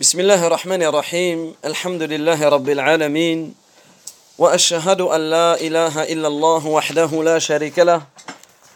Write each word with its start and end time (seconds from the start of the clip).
بسم 0.00 0.20
الله 0.20 0.46
الرحمن 0.46 0.82
الرحيم 0.82 1.54
الحمد 1.64 2.02
لله 2.02 2.48
رب 2.48 2.68
العالمين 2.68 3.54
واشهد 4.38 5.00
ان 5.00 5.30
لا 5.30 5.60
اله 5.60 6.12
الا 6.12 6.28
الله 6.28 6.66
وحده 6.66 7.10
لا 7.24 7.38
شريك 7.38 7.78
له 7.78 8.02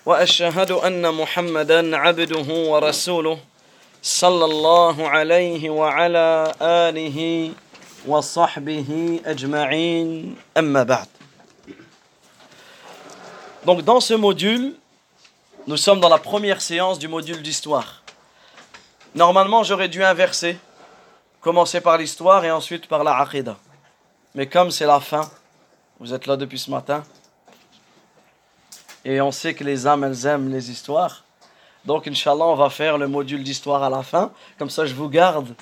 واشهد 0.06 0.70
ان 0.70 1.14
محمدا 1.14 1.96
عبده 1.96 2.48
ورسوله 2.70 3.38
صلى 4.02 4.44
الله 4.44 5.08
عليه 5.08 5.70
وعلى 5.70 6.52
اله 6.60 7.50
وصحبه 8.06 9.20
اجمعين 9.26 10.36
اما 10.58 10.82
بعد 10.82 11.08
Donc 13.64 13.80
dans 13.82 14.00
ce 14.00 14.12
module, 14.12 14.74
nous 15.66 15.78
sommes 15.78 16.00
dans 16.00 16.10
la 16.10 16.18
première 16.18 16.60
séance 16.60 16.98
du 16.98 17.08
module 17.08 17.40
d'histoire. 17.40 18.02
Normalement, 19.14 19.62
j'aurais 19.62 19.88
dû 19.88 20.04
inverser, 20.04 20.58
commencer 21.44 21.82
par 21.82 21.98
l'histoire 21.98 22.42
et 22.46 22.50
ensuite 22.50 22.86
par 22.88 23.04
la 23.04 23.18
aqidah. 23.18 23.58
Mais 24.34 24.46
comme 24.46 24.70
c'est 24.70 24.86
la 24.86 24.98
fin, 24.98 25.30
vous 26.00 26.14
êtes 26.14 26.26
là 26.26 26.36
depuis 26.38 26.58
ce 26.58 26.70
matin, 26.70 27.04
et 29.04 29.20
on 29.20 29.30
sait 29.30 29.52
que 29.52 29.62
les 29.62 29.86
âmes, 29.86 30.04
elles 30.04 30.24
aiment 30.24 30.50
les 30.50 30.70
histoires. 30.70 31.22
Donc, 31.84 32.08
Inch'Allah, 32.08 32.46
on 32.46 32.54
va 32.54 32.70
faire 32.70 32.96
le 32.96 33.06
module 33.06 33.44
d'histoire 33.44 33.82
à 33.82 33.90
la 33.90 34.02
fin. 34.02 34.32
Comme 34.58 34.70
ça, 34.70 34.86
je 34.86 34.94
vous 34.94 35.10
garde 35.10 35.54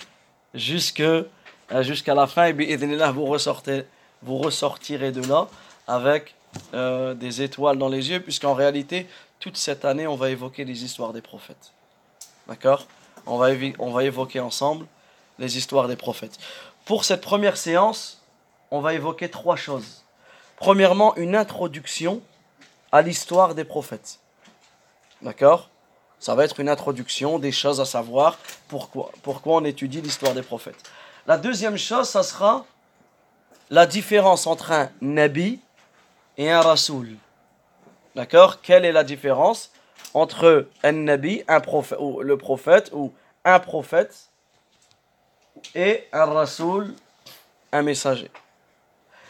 euh, 0.55 1.83
jusqu'à 1.83 2.15
la 2.15 2.29
fin. 2.29 2.45
Et 2.45 2.53
bi'idhnillah, 2.53 3.11
vous, 3.11 3.27
vous 4.23 4.39
ressortirez 4.39 5.11
de 5.11 5.27
là 5.27 5.49
avec 5.89 6.37
euh, 6.75 7.15
des 7.15 7.43
étoiles 7.43 7.79
dans 7.79 7.89
les 7.89 8.11
yeux, 8.11 8.21
puisqu'en 8.21 8.55
réalité, 8.55 9.09
toute 9.41 9.57
cette 9.57 9.85
année, 9.85 10.07
on 10.07 10.15
va 10.15 10.31
évoquer 10.31 10.65
les 10.65 10.85
histoires 10.85 11.13
des 11.13 11.23
prophètes. 11.23 11.73
D'accord? 12.47 12.87
On 13.27 13.41
on 13.81 13.91
va 13.91 14.05
évoquer 14.05 14.39
ensemble 14.39 14.87
les 15.43 15.59
histoires 15.59 15.89
des 15.89 15.97
prophètes. 15.97 16.39
Pour 16.87 17.05
cette 17.05 17.21
première 17.21 17.57
séance, 17.57 18.23
on 18.71 18.81
va 18.81 18.95
évoquer 18.95 19.29
trois 19.29 19.57
choses. 19.57 20.05
Premièrement, 20.57 21.17
une 21.17 21.35
introduction 21.35 22.23
à 22.93 23.03
l'histoire 23.03 23.55
des 23.55 23.65
prophètes. 23.65 24.21
D'accord? 25.21 25.69
Ça 26.21 26.37
va 26.37 26.45
être 26.45 26.61
une 26.61 26.69
introduction, 26.69 27.41
des 27.41 27.51
choses 27.51 27.81
à 27.81 27.85
savoir, 27.85 28.39
pourquoi, 28.69 29.11
pourquoi 29.23 29.57
on 29.57 29.65
étudie 29.65 30.01
l'histoire 30.01 30.33
des 30.33 30.43
prophètes. 30.43 30.83
La 31.27 31.37
deuxième 31.37 31.77
chose, 31.77 32.09
ça 32.09 32.23
sera 32.23 32.65
la 33.71 33.87
différence 33.87 34.47
entre 34.47 34.71
un 34.71 34.91
nabi 35.01 35.59
et 36.39 36.51
un 36.53 36.61
rasoul. 36.61 37.17
D'accord? 38.15 38.61
Quelle 38.61 38.85
est 38.85 38.93
la 38.93 39.03
différence 39.03 39.73
entre 40.15 40.69
un 40.85 40.93
nabi, 40.93 41.43
un 41.49 41.61
prophète, 41.61 41.99
ou 42.01 42.21
le 42.21 42.37
prophète, 42.39 42.91
ou 42.93 43.13
un 43.45 43.59
prophète, 43.59 44.29
et 45.75 46.05
un 46.13 46.25
rasoul, 46.25 46.95
un 47.73 47.83
messager 47.83 48.31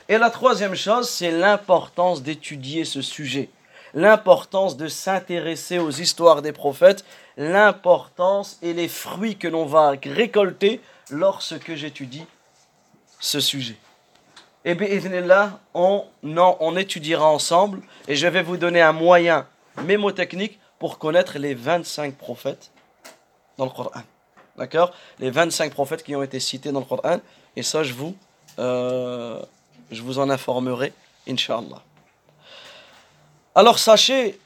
Et 0.08 0.18
la 0.18 0.30
troisième 0.30 0.74
chose, 0.74 1.08
c'est 1.08 1.30
l'importance 1.30 2.22
d'étudier 2.22 2.84
ce 2.84 3.02
sujet, 3.02 3.50
l'importance 3.94 4.76
de 4.76 4.88
s'intéresser 4.88 5.78
aux 5.78 5.90
histoires 5.90 6.42
des 6.42 6.52
prophètes, 6.52 7.04
l'importance 7.36 8.58
et 8.62 8.72
les 8.72 8.88
fruits 8.88 9.36
que 9.36 9.48
l'on 9.48 9.66
va 9.66 9.94
récolter 10.04 10.80
lorsque 11.10 11.74
j'étudie 11.74 12.26
ce 13.20 13.40
sujet. 13.40 13.76
Et 14.64 14.74
bien, 14.74 15.58
on, 15.74 16.04
non, 16.22 16.56
on 16.60 16.76
étudiera 16.76 17.28
ensemble 17.28 17.80
et 18.06 18.14
je 18.14 18.26
vais 18.28 18.42
vous 18.42 18.56
donner 18.56 18.80
un 18.80 18.92
moyen 18.92 19.46
mémotechnique 19.82 20.60
pour 20.78 20.98
connaître 20.98 21.38
les 21.38 21.54
25 21.54 22.14
prophètes 22.14 22.70
dans 23.56 23.64
le 23.64 23.70
Coran. 23.70 24.02
D'accord 24.56 24.92
Les 25.18 25.30
25 25.30 25.72
prophètes 25.72 26.02
qui 26.02 26.14
ont 26.14 26.22
été 26.22 26.38
cités 26.40 26.72
dans 26.72 26.80
le 26.80 26.86
Coran. 26.86 27.18
Et 27.56 27.62
ça, 27.62 27.82
je 27.82 27.92
vous, 27.92 28.14
euh, 28.58 29.42
je 29.90 30.02
vous 30.02 30.18
en 30.18 30.28
informerai, 30.28 30.92
Inch'Allah. 31.28 31.82
Alors, 33.54 33.78
sachez 33.78 34.38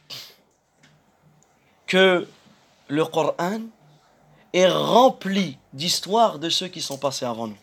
que 1.87 2.27
le 2.89 3.05
Coran 3.05 3.61
est 4.53 4.69
rempli 4.69 5.59
d'histoires 5.72 6.39
de 6.39 6.49
ceux 6.49 6.69
qui 6.69 6.81
sont 6.81 6.99
passés 6.99 7.25
avant 7.25 7.49
nous. 7.49 7.59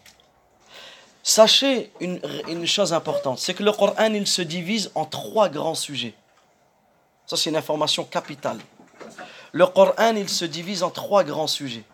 Sachez 1.22 1.92
une, 2.02 2.20
une 2.50 2.68
chose 2.68 2.92
importante, 2.92 3.40
c'est 3.40 3.54
que 3.54 3.64
le 3.64 3.72
Coran, 3.72 4.14
il 4.14 4.28
se 4.28 4.42
divise 4.42 4.92
en 4.94 5.06
trois 5.06 5.48
grands 5.48 5.76
sujets. 5.76 6.14
Ça, 7.26 7.38
c'est 7.38 7.50
une 7.50 7.56
information 7.56 8.04
capitale. 8.04 8.60
Le 9.54 9.66
Coran, 9.66 10.16
il 10.16 10.28
se 10.28 10.44
divise 10.44 10.84
en 10.84 10.90
trois 10.90 11.24
grands 11.24 11.48
sujets. 11.48 11.86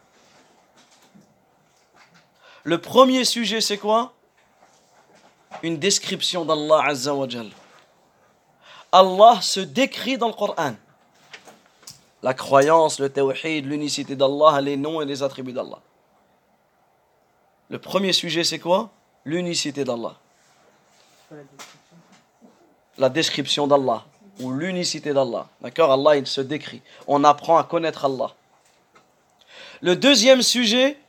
Le 2.64 2.80
premier 2.80 3.26
sujet, 3.26 3.62
c'est 3.62 3.78
quoi? 3.78 4.14
Une 5.64 5.78
description 5.78 6.46
d'Allah 6.46 6.84
Azza 6.86 7.14
wa. 7.14 7.28
Allah 8.92 9.40
se 9.42 9.60
décrit 9.60 10.18
dans 10.18 10.28
le 10.28 10.34
Coran. 10.34 10.74
La 12.22 12.34
croyance, 12.34 13.00
le 13.00 13.10
tawhid, 13.10 13.66
l'unicité 13.66 14.16
d'Allah, 14.16 14.60
les 14.62 14.78
noms 14.78 15.02
et 15.02 15.06
les 15.06 15.24
attributs 15.24 15.54
d'Allah. 15.54 15.80
Le 17.70 17.80
premier 17.80 18.14
sujet, 18.14 18.44
c'est 18.44 18.60
quoi? 18.60 18.90
L'unicité 19.26 19.84
d'Allah. 19.84 20.16
La 22.98 23.10
description 23.10 23.68
d'Allah 23.68 24.06
ou 24.40 24.52
l'unicité 24.52 25.14
d'Allah. 25.14 25.48
D'accord? 25.62 25.92
Allah, 25.92 26.18
il 26.18 26.28
se 26.28 26.42
décrit. 26.42 26.82
On 27.08 27.24
apprend 27.24 27.58
à 27.58 27.64
connaître 27.64 28.06
Allah. 28.06 28.34
Le 29.82 29.96
deuxième 29.96 30.42
sujet, 30.42 31.00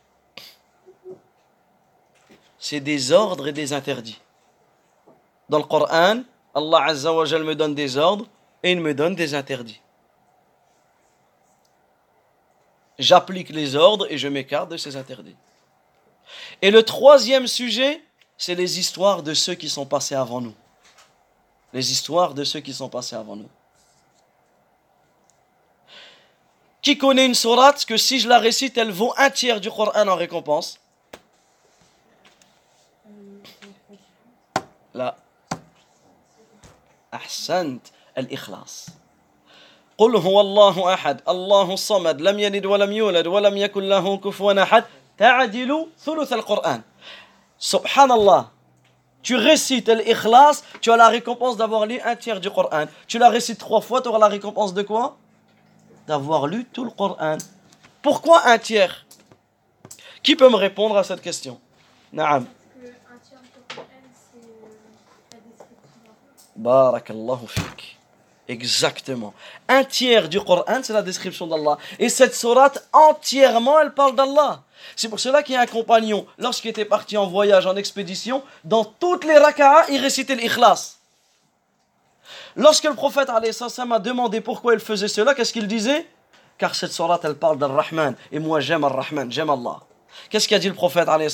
c'est 2.61 2.81
des 2.81 3.11
ordres 3.11 3.49
et 3.49 3.53
des 3.53 3.73
interdits. 3.73 4.21
Dans 5.49 5.59
le 5.59 5.65
Coran, 5.65 6.23
Allah 6.55 6.85
Azza 6.85 7.11
me 7.11 7.55
donne 7.55 7.75
des 7.75 7.97
ordres 7.97 8.27
et 8.63 8.71
il 8.73 8.81
me 8.81 8.93
donne 8.93 9.15
des 9.15 9.35
interdits. 9.35 9.81
J'applique 12.99 13.49
les 13.49 13.75
ordres 13.75 14.07
et 14.11 14.19
je 14.19 14.29
m'écarte 14.29 14.71
de 14.71 14.77
ces 14.77 14.95
interdits. 14.95 15.37
Et 16.61 16.71
le 16.71 16.83
troisième 16.83 17.47
sujet, 17.47 18.05
c'est 18.37 18.55
les 18.55 18.79
histoires 18.79 19.23
de 19.23 19.33
ceux 19.33 19.55
qui 19.55 19.71
sont 19.71 19.87
passés 19.87 20.15
avant 20.15 20.43
nous. 20.43 20.55
Les 21.73 21.91
histoires 21.91 22.35
de 22.35 22.45
ceux 22.45 22.61
qui 22.61 22.75
sont 22.75 22.91
passés 22.91 23.17
avant 23.17 23.37
nous. 23.37 23.49
Qui 26.83 26.99
connaît 26.99 27.27
une 27.27 27.35
sourate 27.35 27.87
que 27.87 27.97
si 27.97 28.21
je 28.21 28.29
la 28.29 28.39
récite, 28.39 28.77
elle 28.77 28.93
vaut 28.93 29.15
un 29.17 29.31
tiers 29.31 29.61
du 29.61 29.71
Coran 29.71 30.07
en 30.07 30.17
récompense 30.17 30.79
Là. 34.95 35.17
أحسنت 37.14 37.88
الإخلاص 38.18 38.90
قل 39.98 40.16
هو 40.16 40.42
الله 40.42 40.94
أحد 40.94 41.22
الله 41.30 41.74
الصمد 41.74 42.22
لم 42.22 42.40
يلد 42.40 42.66
ولم 42.66 42.92
يولد 42.92 43.28
ولم 43.28 43.58
يكن 43.58 43.84
له 43.84 44.18
كفوا 44.18 44.64
أحد 44.64 44.84
تعدل 45.18 45.88
ثلث 46.00 46.34
القرآن 46.34 46.82
سبحان 47.60 48.12
الله 48.12 48.56
tu 49.26 49.36
récites 49.36 49.90
l'ikhlas, 49.90 50.64
tu 50.82 50.92
as 50.92 50.98
la 50.98 51.08
récompense 51.08 51.58
d'avoir 51.58 51.88
lu 51.88 52.00
un 52.06 52.16
tiers 52.16 52.40
du 52.40 52.52
Coran. 52.52 52.86
Tu 53.08 53.18
la 53.18 53.30
récites 53.30 53.58
trois 53.58 53.82
fois, 53.82 54.00
tu 54.00 54.08
auras 54.08 54.20
la 54.20 54.28
récompense 54.28 54.72
de 54.76 54.84
quoi 54.84 55.18
D'avoir 56.06 56.46
lu 56.46 56.64
tout 56.66 56.84
le 56.84 56.92
Coran. 56.92 57.40
Pourquoi 58.04 58.46
un 58.46 58.60
tiers 58.60 59.08
Qui 60.22 60.36
peut 60.36 60.48
me 60.48 60.56
répondre 60.56 60.96
à 60.96 61.04
cette 61.04 61.22
question 61.22 61.60
Naam. 62.14 62.46
Barakallahu 66.61 67.47
fik. 67.49 67.97
Exactement. 68.47 69.33
Un 69.69 69.85
tiers 69.85 70.29
du 70.29 70.41
Coran, 70.41 70.81
c'est 70.83 70.93
la 70.93 71.03
description 71.03 71.47
d'Allah. 71.47 71.79
Et 71.99 72.09
cette 72.09 72.35
sourate, 72.35 72.87
entièrement, 72.93 73.81
elle 73.81 73.95
parle 73.95 74.15
d'Allah. 74.17 74.63
C'est 74.97 75.09
pour 75.09 75.21
cela 75.21 75.43
qu'il 75.43 75.55
y 75.55 75.57
a 75.57 75.61
un 75.61 75.67
compagnon, 75.67 76.27
lorsqu'il 76.37 76.71
était 76.71 76.85
parti 76.85 77.17
en 77.17 77.27
voyage, 77.27 77.67
en 77.67 77.77
expédition, 77.77 78.43
dans 78.65 78.85
toutes 78.85 79.25
les 79.25 79.39
raka'as, 79.39 79.87
il 79.91 80.01
récitait 80.01 80.35
l'ikhlas. 80.35 80.97
Lorsque 82.57 82.85
le 82.85 82.95
prophète 82.95 83.31
a 83.31 83.41
demandé 83.99 84.41
pourquoi 84.41 84.75
il 84.75 84.81
faisait 84.81 85.09
cela, 85.09 85.35
qu'est-ce 85.35 85.53
qu'il 85.53 85.67
disait? 85.67 86.07
Car 86.59 86.75
cette 86.75 86.93
sourate, 86.93 87.25
elle 87.25 87.37
parle 87.37 87.59
d'Al-Rahman. 87.59 88.17
Et 88.33 88.39
moi, 88.39 88.61
j'aime 88.61 88.85
Al-Rahman, 88.85 89.31
j'aime 89.31 89.51
Allah. 89.51 89.81
Qu'est-ce 90.29 90.49
qu'a 90.49 90.59
dit 90.59 90.69
le 90.69 90.75
prophète 90.75 91.09
alayhi 91.09 91.31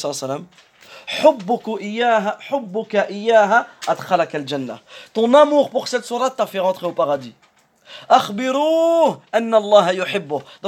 ton 5.12 5.34
amour 5.34 5.70
pour 5.70 5.88
cette 5.88 6.04
sourate 6.04 6.36
t'a 6.36 6.46
fait 6.46 6.58
rentrer 6.58 6.86
au 6.86 6.92
paradis. 6.92 7.34
Dans 8.08 8.32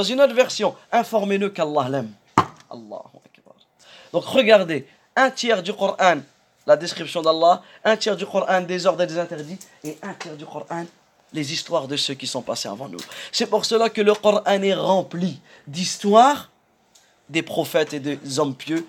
une 0.05 0.21
autre 0.21 0.35
version, 0.35 0.77
informez-le 0.93 1.51
qu'Allah 1.51 1.89
l'aime. 1.89 2.13
Donc 4.13 4.25
regardez, 4.25 4.87
un 5.17 5.31
tiers 5.31 5.63
du 5.63 5.73
Coran, 5.73 6.19
la 6.67 6.77
description 6.77 7.21
d'Allah, 7.21 7.63
un 7.85 7.97
tiers 7.97 8.17
du 8.17 8.25
Coran 8.25 8.61
des 8.61 8.87
ordres 8.87 9.03
et 9.03 9.07
des 9.07 9.19
interdits 9.19 9.59
et 9.83 9.99
un 10.03 10.15
tiers 10.15 10.37
du 10.37 10.47
Coran 10.47 10.87
les 11.33 11.53
histoires 11.53 11.89
de 11.89 11.97
ceux 11.97 12.15
qui 12.15 12.27
sont 12.27 12.41
passés 12.41 12.69
avant 12.69 12.89
nous. 12.89 12.99
C'est 13.33 13.47
pour 13.47 13.65
cela 13.65 13.91
que 13.91 14.01
le 14.01 14.15
Coran 14.15 14.43
est 14.45 14.75
rempli 14.75 15.41
d'histoires 15.67 16.51
des 17.29 17.43
prophètes 17.43 17.93
et 17.93 18.01
des 18.01 18.39
hommes 18.39 18.55
pieux 18.55 18.87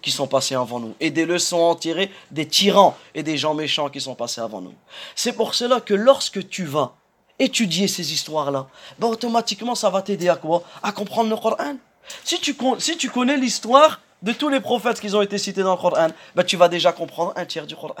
qui 0.00 0.10
sont 0.10 0.26
passés 0.26 0.54
avant 0.54 0.80
nous 0.80 0.94
et 1.00 1.10
des 1.10 1.26
leçons 1.26 1.58
en 1.58 1.74
tirer 1.74 2.10
des 2.30 2.46
tyrans 2.46 2.96
et 3.14 3.22
des 3.22 3.36
gens 3.36 3.54
méchants 3.54 3.88
qui 3.88 4.00
sont 4.00 4.14
passés 4.14 4.40
avant 4.40 4.60
nous. 4.60 4.74
C'est 5.14 5.32
pour 5.32 5.54
cela 5.54 5.80
que 5.80 5.94
lorsque 5.94 6.48
tu 6.48 6.64
vas 6.64 6.94
étudier 7.38 7.88
ces 7.88 8.12
histoires-là, 8.12 8.66
ben 8.98 9.08
automatiquement 9.08 9.74
ça 9.74 9.90
va 9.90 10.02
t'aider 10.02 10.28
à 10.28 10.36
quoi? 10.36 10.62
À 10.82 10.92
comprendre 10.92 11.30
le 11.30 11.36
Coran. 11.36 11.76
Si 12.24 12.38
tu, 12.40 12.56
si 12.78 12.96
tu 12.96 13.10
connais 13.10 13.36
l'histoire 13.36 14.00
de 14.22 14.32
tous 14.32 14.48
les 14.48 14.60
prophètes 14.60 15.00
qui 15.00 15.14
ont 15.14 15.22
été 15.22 15.38
cités 15.38 15.62
dans 15.62 15.74
le 15.74 15.80
Coran, 15.80 16.08
ben 16.34 16.44
tu 16.44 16.56
vas 16.56 16.68
déjà 16.68 16.92
comprendre 16.92 17.32
un 17.36 17.46
tiers 17.46 17.66
du 17.66 17.76
Coran. 17.76 17.94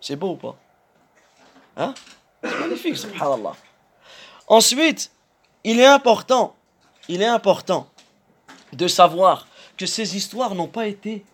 C'est 0.00 0.16
beau 0.16 0.30
ou 0.30 0.36
pas? 0.36 0.56
Hein? 1.76 1.94
C'est 2.42 2.58
magnifique, 2.58 2.96
subhanallah. 2.96 3.54
Ensuite, 4.46 5.10
il 5.64 5.80
est 5.80 5.86
important, 5.86 6.54
il 7.08 7.20
est 7.20 7.26
important 7.26 7.88
de 8.72 8.88
savoir 8.88 9.46
que 9.78 9.86
ces 9.86 10.16
histoires 10.16 10.54
n'ont 10.54 10.66
pas 10.66 10.86
été. 10.86 11.24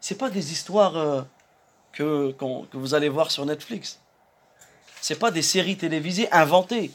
C'est 0.00 0.18
pas 0.18 0.30
des 0.30 0.50
histoires 0.52 0.96
euh, 0.96 1.22
que, 1.92 2.32
que 2.32 2.76
vous 2.76 2.94
allez 2.94 3.08
voir 3.08 3.30
sur 3.30 3.46
Netflix. 3.46 4.00
C'est 5.00 5.18
pas 5.18 5.30
des 5.30 5.42
séries 5.42 5.76
télévisées 5.76 6.30
inventées. 6.32 6.90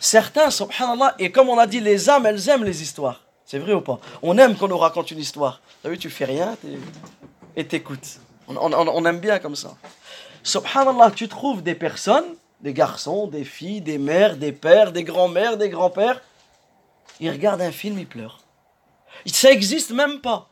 Certains, 0.00 0.50
subhanallah, 0.50 1.14
et 1.18 1.30
comme 1.30 1.48
on 1.48 1.58
a 1.58 1.66
dit, 1.66 1.80
les 1.80 2.10
âmes, 2.10 2.26
elles 2.26 2.48
aiment 2.48 2.64
les 2.64 2.82
histoires. 2.82 3.20
C'est 3.46 3.58
vrai 3.58 3.74
ou 3.74 3.80
pas? 3.80 4.00
On 4.22 4.36
aime 4.38 4.56
qu'on 4.56 4.68
nous 4.68 4.78
raconte 4.78 5.10
une 5.10 5.18
histoire. 5.18 5.60
Tu 5.82 5.90
vu, 5.90 5.98
tu 5.98 6.10
fais 6.10 6.24
rien 6.24 6.56
et 7.54 7.66
t'écoutes. 7.66 8.18
On, 8.48 8.56
on, 8.56 8.72
on, 8.72 9.04
aime 9.04 9.20
bien 9.20 9.38
comme 9.38 9.56
ça. 9.56 9.74
Subhanallah, 10.42 11.10
tu 11.10 11.28
trouves 11.28 11.62
des 11.62 11.74
personnes, 11.74 12.24
des 12.60 12.72
garçons, 12.72 13.26
des 13.26 13.44
filles, 13.44 13.80
des 13.80 13.98
mères, 13.98 14.36
des 14.36 14.52
pères, 14.52 14.92
des 14.92 15.04
grands-mères, 15.04 15.56
des 15.56 15.68
grands-pères. 15.68 16.20
Ils 17.20 17.30
regardent 17.30 17.62
un 17.62 17.72
film, 17.72 17.98
ils 17.98 18.06
pleurent. 18.06 18.43
Ça 19.26 19.50
n'existe 19.50 19.90
même 19.90 20.20
pas. 20.20 20.50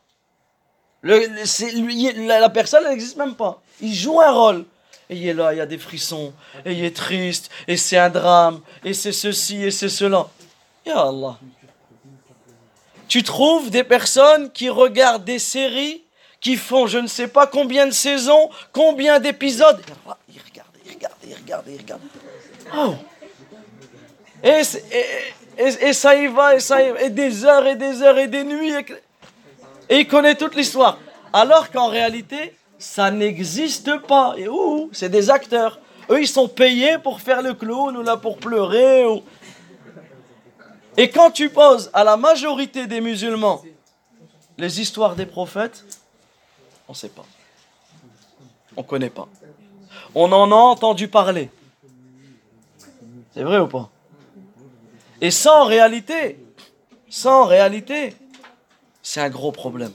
la, 1.03 2.49
personne 2.49 2.87
n'existe 2.87 3.17
même 3.17 3.35
pas. 3.35 3.61
Il 3.81 3.93
joue 3.93 4.21
un 4.21 4.31
rôle. 4.31 4.65
Et 5.09 5.17
il 5.17 5.27
est 5.27 5.33
là, 5.33 5.53
il 5.53 5.57
y 5.57 5.61
a 5.61 5.65
des 5.65 5.77
frissons. 5.77 6.33
Et 6.65 6.73
il 6.73 6.83
est 6.83 6.95
triste. 6.95 7.49
Et 7.67 7.77
c'est 7.77 7.97
un 7.97 8.09
drame. 8.09 8.61
Et 8.83 8.93
c'est 8.93 9.11
ceci 9.11 9.63
et 9.63 9.71
c'est 9.71 9.89
cela. 9.89 10.27
Ya 10.85 11.01
Allah. 11.01 11.37
Tu 13.07 13.21
trouves 13.21 13.69
des 13.69 13.83
personnes 13.83 14.51
qui 14.51 14.69
regardent 14.69 15.25
des 15.25 15.39
séries 15.39 16.03
qui 16.43 16.57
font 16.57 16.87
je 16.87 16.97
ne 16.97 17.07
sais 17.07 17.27
pas 17.27 17.47
combien 17.47 17.87
de 17.87 17.91
saisons, 17.91 18.49
combien 18.73 19.19
d'épisodes? 19.19 19.81
Ils 21.27 21.35
regardent. 21.35 22.01
Oh. 22.75 22.95
Et, 24.43 25.93
ça 25.93 26.15
y 26.15 26.27
va, 26.27 26.55
et 26.55 26.59
ça 26.59 26.81
y 26.81 26.91
va, 26.91 27.01
et 27.01 27.09
des 27.09 27.45
heures 27.45 27.65
et 27.65 27.75
des 27.75 28.01
heures 28.01 28.17
et 28.17 28.27
des 28.27 28.43
nuits. 28.43 28.73
Et, 29.89 29.99
il 29.99 30.07
connaît 30.07 30.35
toute 30.35 30.55
l'histoire. 30.55 30.97
Alors 31.31 31.71
qu'en 31.71 31.87
réalité, 31.87 32.55
ça 32.77 33.09
n'existe 33.11 33.97
pas. 34.01 34.35
Et 34.37 34.47
ouh, 34.47 34.89
c'est 34.91 35.09
des 35.09 35.29
acteurs. 35.29 35.79
Eux, 36.09 36.21
ils 36.21 36.27
sont 36.27 36.47
payés 36.47 36.97
pour 36.97 37.21
faire 37.21 37.41
le 37.41 37.53
clown 37.53 37.95
ou 37.95 38.03
là 38.03 38.17
pour 38.17 38.37
pleurer. 38.37 39.05
Et 40.97 41.09
quand 41.09 41.31
tu 41.31 41.49
poses 41.49 41.89
à 41.93 42.03
la 42.03 42.17
majorité 42.17 42.85
des 42.85 43.01
musulmans 43.01 43.63
les 44.57 44.81
histoires 44.81 45.15
des 45.15 45.25
prophètes, 45.25 45.83
on 46.87 46.91
ne 46.91 46.97
sait 46.97 47.09
pas. 47.09 47.25
On 48.75 48.81
ne 48.81 48.87
connaît 48.87 49.09
pas. 49.09 49.27
On 50.15 50.31
en 50.31 50.51
a 50.51 50.55
entendu 50.55 51.07
parler. 51.07 51.49
C'est 53.33 53.43
vrai 53.43 53.59
ou 53.59 53.67
pas? 53.67 53.89
Et 55.21 55.31
sans 55.31 55.65
réalité, 55.65 56.39
sans 57.09 57.45
réalité, 57.45 58.15
c'est 59.01 59.21
un 59.21 59.29
gros 59.29 59.51
problème. 59.51 59.93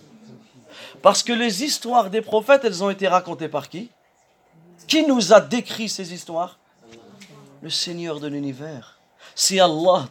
Parce 1.02 1.22
que 1.22 1.32
les 1.32 1.62
histoires 1.62 2.10
des 2.10 2.22
prophètes, 2.22 2.62
elles 2.64 2.82
ont 2.82 2.90
été 2.90 3.06
racontées 3.06 3.48
par 3.48 3.68
qui? 3.68 3.90
Qui 4.88 5.06
nous 5.06 5.32
a 5.32 5.40
décrit 5.40 5.88
ces 5.88 6.12
histoires? 6.12 6.58
Le 7.62 7.70
Seigneur 7.70 8.20
de 8.20 8.26
l'univers. 8.26 8.98
C'est 9.34 9.60
Allah 9.60 10.08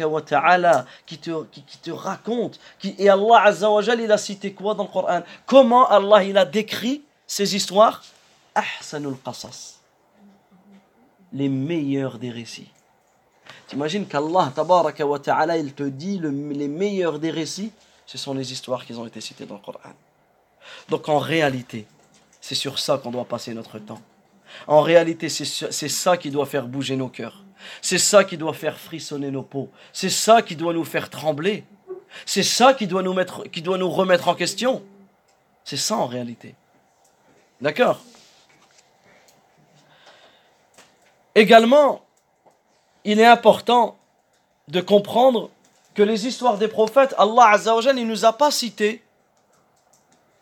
wa 0.00 0.22
ta'ala 0.22 0.86
qui 1.04 1.18
te, 1.18 1.44
qui, 1.44 1.62
te 1.82 1.90
raconte. 1.90 2.58
Qui, 2.78 2.94
et 2.98 3.10
Allah 3.10 3.42
Azza 3.42 3.70
wa 3.70 3.82
il 3.82 4.10
a 4.10 4.16
cité 4.16 4.54
quoi 4.54 4.74
dans 4.74 4.84
le 4.84 4.88
Coran? 4.88 5.22
Comment 5.44 5.86
Allah 5.88 6.24
il 6.24 6.38
a 6.38 6.46
décrit 6.46 7.02
ces 7.26 7.54
histoires? 7.54 8.02
Ahsanul 8.54 9.16
qasas. 9.24 9.78
Les 11.32 11.48
meilleurs 11.48 12.18
des 12.18 12.30
récits. 12.30 12.70
T'imagines 13.66 14.06
qu'Allah, 14.06 14.52
tabaraka 14.54 15.06
wa 15.06 15.18
ta'ala, 15.18 15.56
il 15.56 15.72
te 15.72 15.82
dit 15.82 16.18
les 16.20 16.68
meilleurs 16.68 17.18
des 17.18 17.30
récits, 17.30 17.72
ce 18.06 18.18
sont 18.18 18.34
les 18.34 18.52
histoires 18.52 18.84
qui 18.84 18.92
ont 18.94 19.06
été 19.06 19.20
citées 19.20 19.46
dans 19.46 19.54
le 19.54 19.60
Coran. 19.60 19.78
Donc 20.88 21.08
en 21.08 21.18
réalité, 21.18 21.86
c'est 22.40 22.54
sur 22.54 22.78
ça 22.78 22.98
qu'on 22.98 23.10
doit 23.10 23.24
passer 23.24 23.54
notre 23.54 23.78
temps. 23.78 24.00
En 24.66 24.82
réalité, 24.82 25.28
c'est 25.28 25.88
ça 25.88 26.16
qui 26.16 26.30
doit 26.30 26.46
faire 26.46 26.66
bouger 26.66 26.96
nos 26.96 27.08
cœurs. 27.08 27.42
C'est 27.80 27.98
ça 27.98 28.24
qui 28.24 28.36
doit 28.36 28.52
faire 28.52 28.78
frissonner 28.78 29.30
nos 29.30 29.42
peaux. 29.42 29.70
C'est 29.92 30.10
ça 30.10 30.42
qui 30.42 30.56
doit 30.56 30.74
nous 30.74 30.84
faire 30.84 31.08
trembler. 31.08 31.64
C'est 32.26 32.42
ça 32.42 32.74
qui 32.74 32.86
doit 32.86 33.02
nous, 33.02 33.14
mettre, 33.14 33.44
qui 33.44 33.62
doit 33.62 33.78
nous 33.78 33.88
remettre 33.88 34.28
en 34.28 34.34
question. 34.34 34.82
C'est 35.64 35.76
ça 35.76 35.96
en 35.96 36.06
réalité. 36.06 36.54
D'accord? 37.60 38.02
Également, 41.34 42.02
il 43.04 43.18
est 43.20 43.26
important 43.26 43.96
de 44.68 44.80
comprendre 44.80 45.50
que 45.94 46.02
les 46.02 46.26
histoires 46.26 46.58
des 46.58 46.68
prophètes, 46.68 47.14
Allah 47.18 47.48
Azzawajal, 47.50 47.98
il 47.98 48.06
ne 48.06 48.10
nous 48.10 48.24
a 48.24 48.32
pas 48.32 48.50
cité 48.50 49.02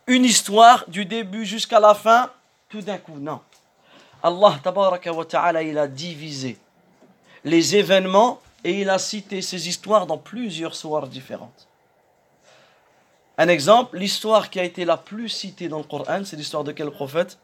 une 0.07 0.25
histoire 0.25 0.85
du 0.89 1.05
début 1.05 1.45
jusqu'à 1.45 1.81
la 1.81 1.95
fin, 1.95 2.31
tout 2.69 2.81
d'un 2.81 2.99
coup, 2.99 3.19
non. 3.19 3.41
Allah 4.23 4.59
tabaraka 4.63 5.13
wa 5.13 5.25
ta'ala, 5.25 5.63
il 5.63 5.79
a 5.79 5.87
divisé 5.87 6.59
les 7.45 7.77
événements 7.77 8.41
et 8.65 8.81
il 8.81 8.91
a 8.91 8.99
cité 8.99 9.41
ces 9.41 9.69
histoires 9.69 10.07
dans 10.07 10.19
plusieurs 10.19 10.75
soirs 10.75 11.07
différentes. 11.07 11.67
Un 13.39 13.49
exemple, 13.49 13.97
l'histoire 13.97 14.51
qui 14.51 14.61
a 14.61 14.65
été 14.65 14.85
la 14.85 14.99
plus 14.99 15.31
citée 15.31 15.69
dans 15.69 15.79
le 15.79 15.85
Coran, 15.85 16.23
c'est 16.25 16.37
l'histoire 16.37 16.65
de 16.65 16.73
quel 16.73 16.91
prophète? 16.91 17.39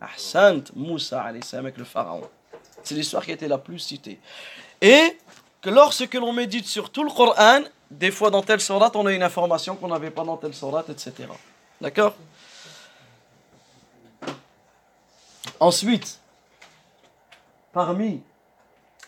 Ahsant, 0.00 0.64
Moussa 0.74 1.22
avec 1.22 1.78
le 1.78 1.84
pharaon. 1.84 2.28
C'est 2.86 2.94
l'histoire 2.94 3.24
qui 3.24 3.32
a 3.32 3.34
été 3.34 3.48
la 3.48 3.58
plus 3.58 3.80
citée. 3.80 4.20
Et 4.80 5.18
que 5.60 5.70
lorsque 5.70 6.14
l'on 6.14 6.32
médite 6.32 6.66
sur 6.66 6.90
tout 6.90 7.02
le 7.02 7.10
Coran, 7.10 7.62
des 7.90 8.12
fois 8.12 8.30
dans 8.30 8.42
telle 8.42 8.60
sourate, 8.60 8.94
on 8.94 9.04
a 9.06 9.12
une 9.12 9.24
information 9.24 9.74
qu'on 9.74 9.88
n'avait 9.88 10.12
pas 10.12 10.22
dans 10.22 10.36
telle 10.36 10.54
sourate, 10.54 10.88
etc. 10.90 11.28
D'accord? 11.80 12.14
Ensuite, 15.58 16.20
parmi 17.72 18.22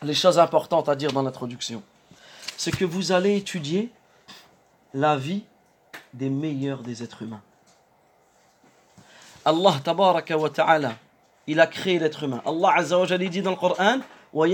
les 0.02 0.14
choses 0.14 0.40
importantes 0.40 0.88
à 0.88 0.96
dire 0.96 1.12
dans 1.12 1.22
l'introduction, 1.22 1.80
c'est 2.56 2.76
que 2.76 2.84
vous 2.84 3.12
allez 3.12 3.36
étudier 3.36 3.92
la 4.92 5.16
vie 5.16 5.44
des 6.12 6.30
meilleurs 6.30 6.82
des 6.82 7.04
êtres 7.04 7.22
humains. 7.22 7.42
Allah 9.44 9.76
tabaraka 9.84 10.36
wa 10.36 10.50
ta'ala 10.50 10.96
il 11.48 11.60
a 11.60 11.66
créé 11.66 11.98
l'être 11.98 12.22
humain. 12.22 12.42
Allah 12.46 12.74
Azza 12.76 12.98
wa 12.98 13.06
dit 13.06 13.42
dans 13.42 13.50
le 13.50 13.56
Coran 13.56 13.98
Ou 14.34 14.44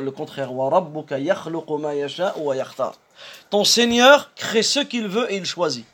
le 0.00 0.10
contraire 0.10 0.50
Ton 3.50 3.64
Seigneur 3.64 4.30
crée 4.36 4.62
ce 4.62 4.80
qu'il 4.80 5.08
veut 5.08 5.30
et 5.30 5.36
il 5.36 5.44
choisit. 5.44 5.86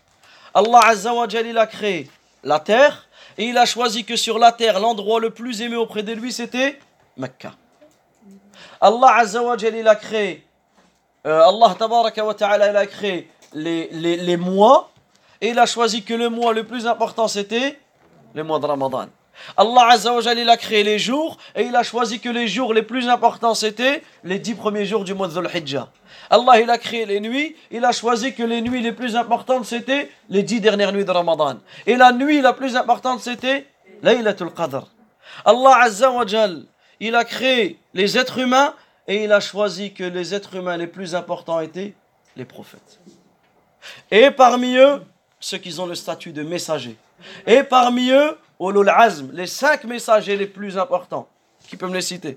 Allah 0.55 0.81
Azza 0.85 1.15
wa 1.15 1.25
a 1.25 1.67
créé 1.67 2.11
la 2.45 2.61
terre 2.61 3.09
et 3.39 3.47
il 3.47 3.57
a 3.57 3.65
choisi 3.65 4.05
que 4.05 4.17
sur 4.17 4.39
la 4.39 4.53
terre, 4.53 4.79
l'endroit 4.79 5.19
le 5.19 5.31
plus 5.31 5.63
aimé 5.63 5.77
auprès 5.77 6.03
de 6.03 6.13
lui, 6.13 6.33
c'était 6.33 6.79
Mecca. 7.17 7.55
Allah 8.79 9.17
Azza 9.17 9.43
wa 9.43 9.57
il 9.59 9.89
a 9.89 9.97
créé, 9.97 10.45
euh, 11.27 11.49
Allah 11.49 11.75
Tabaraka 11.79 12.25
wa 12.27 12.35
Ta'ala, 12.35 12.79
a 12.79 12.87
créé 12.87 13.31
les, 13.55 13.89
les, 13.91 14.17
les 14.19 14.37
mois 14.37 14.91
et 15.41 15.51
il 15.51 15.59
a 15.59 15.67
choisi 15.67 16.03
que 16.03 16.15
le 16.15 16.29
mois 16.29 16.53
le 16.53 16.65
plus 16.65 16.87
important 16.87 17.29
c'était 17.29 17.79
le 18.35 18.45
mois 18.45 18.59
de 18.59 18.67
Ramadan. 18.67 19.07
Allah 19.57 19.89
a 19.91 20.57
créé 20.57 20.83
les 20.83 20.99
jours 20.99 21.37
et 21.55 21.65
il 21.65 21.77
a 21.77 21.83
choisi 21.83 22.21
que 22.21 22.29
les 22.29 22.49
jours 22.49 22.73
les 22.73 22.83
plus 22.83 23.09
importants 23.09 23.55
c'était 23.55 24.03
les 24.25 24.39
dix 24.39 24.55
premiers 24.55 24.87
jours 24.87 25.05
du 25.05 25.15
mois 25.15 25.29
de 25.29 25.35
Dhul 25.35 25.51
Hijjah. 25.53 25.89
Allah 26.31 26.61
il 26.61 26.71
a 26.71 26.79
créé 26.79 27.07
les 27.07 27.21
nuits, 27.21 27.55
il 27.71 27.85
a 27.85 27.93
choisi 27.93 28.35
que 28.35 28.43
les 28.43 28.63
nuits 28.63 28.83
les 28.83 28.93
plus 28.93 29.17
importantes 29.17 29.65
c'était 29.65 30.11
les 30.29 30.43
dix 30.43 30.61
dernières 30.61 30.93
nuits 30.93 31.05
de 31.05 31.11
Ramadan. 31.11 31.59
Et 31.87 31.97
la 31.97 32.13
nuit 32.13 32.41
la 32.41 32.53
plus 32.53 32.77
importante 32.77 33.21
c'était 33.21 33.67
Laylatul 34.03 34.53
Qadr. 34.53 34.87
Allah 35.45 35.79
Azza 35.83 36.11
wa 36.11 36.25
il 36.99 37.15
a 37.15 37.25
créé 37.25 37.79
les 37.93 38.17
êtres 38.17 38.39
humains 38.39 38.75
et 39.07 39.25
il 39.25 39.33
a 39.33 39.41
choisi 39.41 39.93
que 39.93 40.05
les 40.05 40.35
êtres 40.35 40.57
humains 40.57 40.77
les 40.77 40.87
plus 40.87 41.15
importants 41.15 41.61
étaient 41.61 41.95
les 42.37 42.45
prophètes. 42.45 43.01
Et 44.11 44.31
parmi 44.31 44.77
eux, 44.77 45.03
ceux 45.47 45.59
qui 45.59 45.79
ont 45.79 45.87
le 45.87 45.95
statut 45.95 46.33
de 46.33 46.43
messager. 46.43 46.97
Et 47.47 47.63
parmi 47.63 48.11
eux, 48.11 48.37
Ulul 48.59 48.89
Azm, 48.89 49.31
les 49.33 49.47
cinq 49.47 49.85
messagers 49.85 50.37
les 50.37 50.49
plus 50.49 50.77
importants. 50.77 51.29
Qui 51.69 51.77
peut 51.77 51.87
me 51.87 51.95
les 51.95 52.03
citer? 52.03 52.37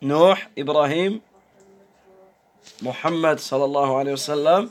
Nuh, 0.00 0.36
Ibrahim, 0.56 1.18
Muhammad 2.80 3.40
sallallahu 3.40 3.90
alayhi 3.90 4.12
wa 4.12 4.16
sallam, 4.16 4.70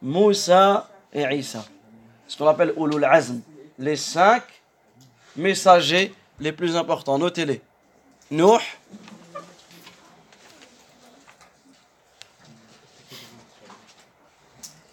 Moussa 0.00 0.88
et 1.12 1.24
Isa. 1.34 1.64
Ce 2.28 2.38
qu'on 2.38 2.46
appelle 2.46 2.72
Ulul 2.76 3.04
Azm. 3.04 3.40
Les 3.80 3.96
cinq 3.96 4.44
messagers 5.34 6.14
les 6.38 6.52
plus 6.52 6.76
importants. 6.76 7.18
Notez-les. 7.18 7.60
Nuh, 8.30 8.62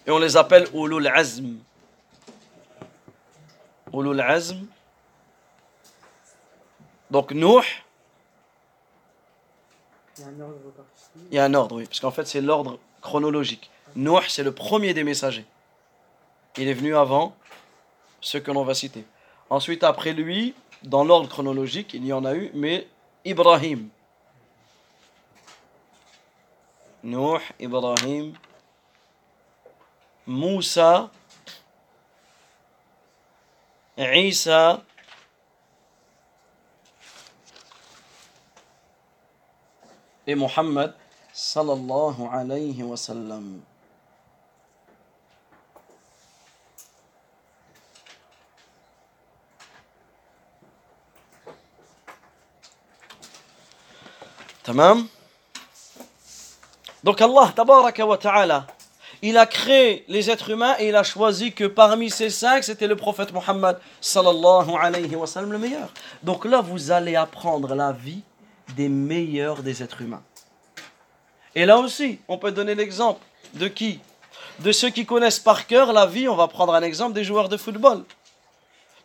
et 0.06 0.10
on 0.10 0.18
les 0.18 0.36
appelle 0.36 0.66
Ulul 0.72 1.08
Azm. 1.08 1.58
Ulul 3.92 4.20
Azm. 4.20 4.66
Donc 7.10 7.32
Nuh, 7.32 7.84
il 10.18 11.34
y 11.34 11.38
a 11.38 11.44
un 11.44 11.54
ordre, 11.54 11.76
oui, 11.76 11.84
parce 11.84 12.00
qu'en 12.00 12.10
fait 12.10 12.26
c'est 12.26 12.40
l'ordre 12.40 12.78
chronologique. 13.00 13.70
Nuh, 13.94 14.28
c'est 14.28 14.42
le 14.42 14.52
premier 14.52 14.94
des 14.94 15.04
messagers. 15.04 15.46
Il 16.56 16.68
est 16.68 16.74
venu 16.74 16.96
avant 16.96 17.36
ceux 18.20 18.40
que 18.40 18.50
l'on 18.50 18.64
va 18.64 18.74
citer. 18.74 19.04
Ensuite, 19.50 19.84
après 19.84 20.12
lui, 20.12 20.54
dans 20.82 21.04
l'ordre 21.04 21.28
chronologique, 21.28 21.94
il 21.94 22.04
y 22.04 22.12
en 22.12 22.24
a 22.24 22.34
eu, 22.34 22.50
mais 22.54 22.88
Ibrahim. 23.24 23.88
Nuh, 27.04 27.40
Ibrahim, 27.60 28.32
Moussa, 30.26 31.10
Isa, 33.96 34.82
et 40.26 40.34
Muhammad 40.34 40.92
sallallahu 41.32 42.28
alayhi 42.28 42.82
wa 42.82 42.96
sallam. 42.96 43.62
Tamam 54.64 55.06
Donc 57.04 57.20
Allah, 57.20 57.52
tabaraka 57.54 58.04
wa 58.04 58.18
ta'ala, 58.18 58.66
il 59.22 59.38
a 59.38 59.46
créé 59.46 60.04
les 60.08 60.30
êtres 60.30 60.50
humains 60.50 60.74
et 60.78 60.88
il 60.88 60.96
a 60.96 61.02
choisi 61.02 61.52
que 61.52 61.64
parmi 61.64 62.10
ces 62.10 62.30
cinq, 62.30 62.64
c'était 62.64 62.86
le 62.86 62.96
prophète 62.96 63.32
Muhammad 63.32 63.80
sallallahu 64.00 64.70
alayhi 64.80 65.14
wa 65.14 65.26
sallam 65.26 65.52
le 65.52 65.58
meilleur. 65.58 65.92
Donc 66.22 66.44
là, 66.44 66.60
vous 66.60 66.90
allez 66.90 67.16
apprendre 67.16 67.74
la 67.74 67.92
vie 67.92 68.22
des 68.76 68.88
meilleurs 68.88 69.62
des 69.62 69.82
êtres 69.82 70.02
humains. 70.02 70.22
Et 71.54 71.64
là 71.64 71.78
aussi, 71.78 72.18
on 72.28 72.36
peut 72.36 72.52
donner 72.52 72.74
l'exemple 72.74 73.20
de 73.54 73.68
qui? 73.68 74.00
De 74.60 74.72
ceux 74.72 74.90
qui 74.90 75.06
connaissent 75.06 75.38
par 75.38 75.66
cœur 75.66 75.92
la 75.92 76.06
vie, 76.06 76.28
on 76.28 76.36
va 76.36 76.48
prendre 76.48 76.74
un 76.74 76.82
exemple 76.82 77.14
des 77.14 77.24
joueurs 77.24 77.48
de 77.48 77.56
football. 77.56 78.04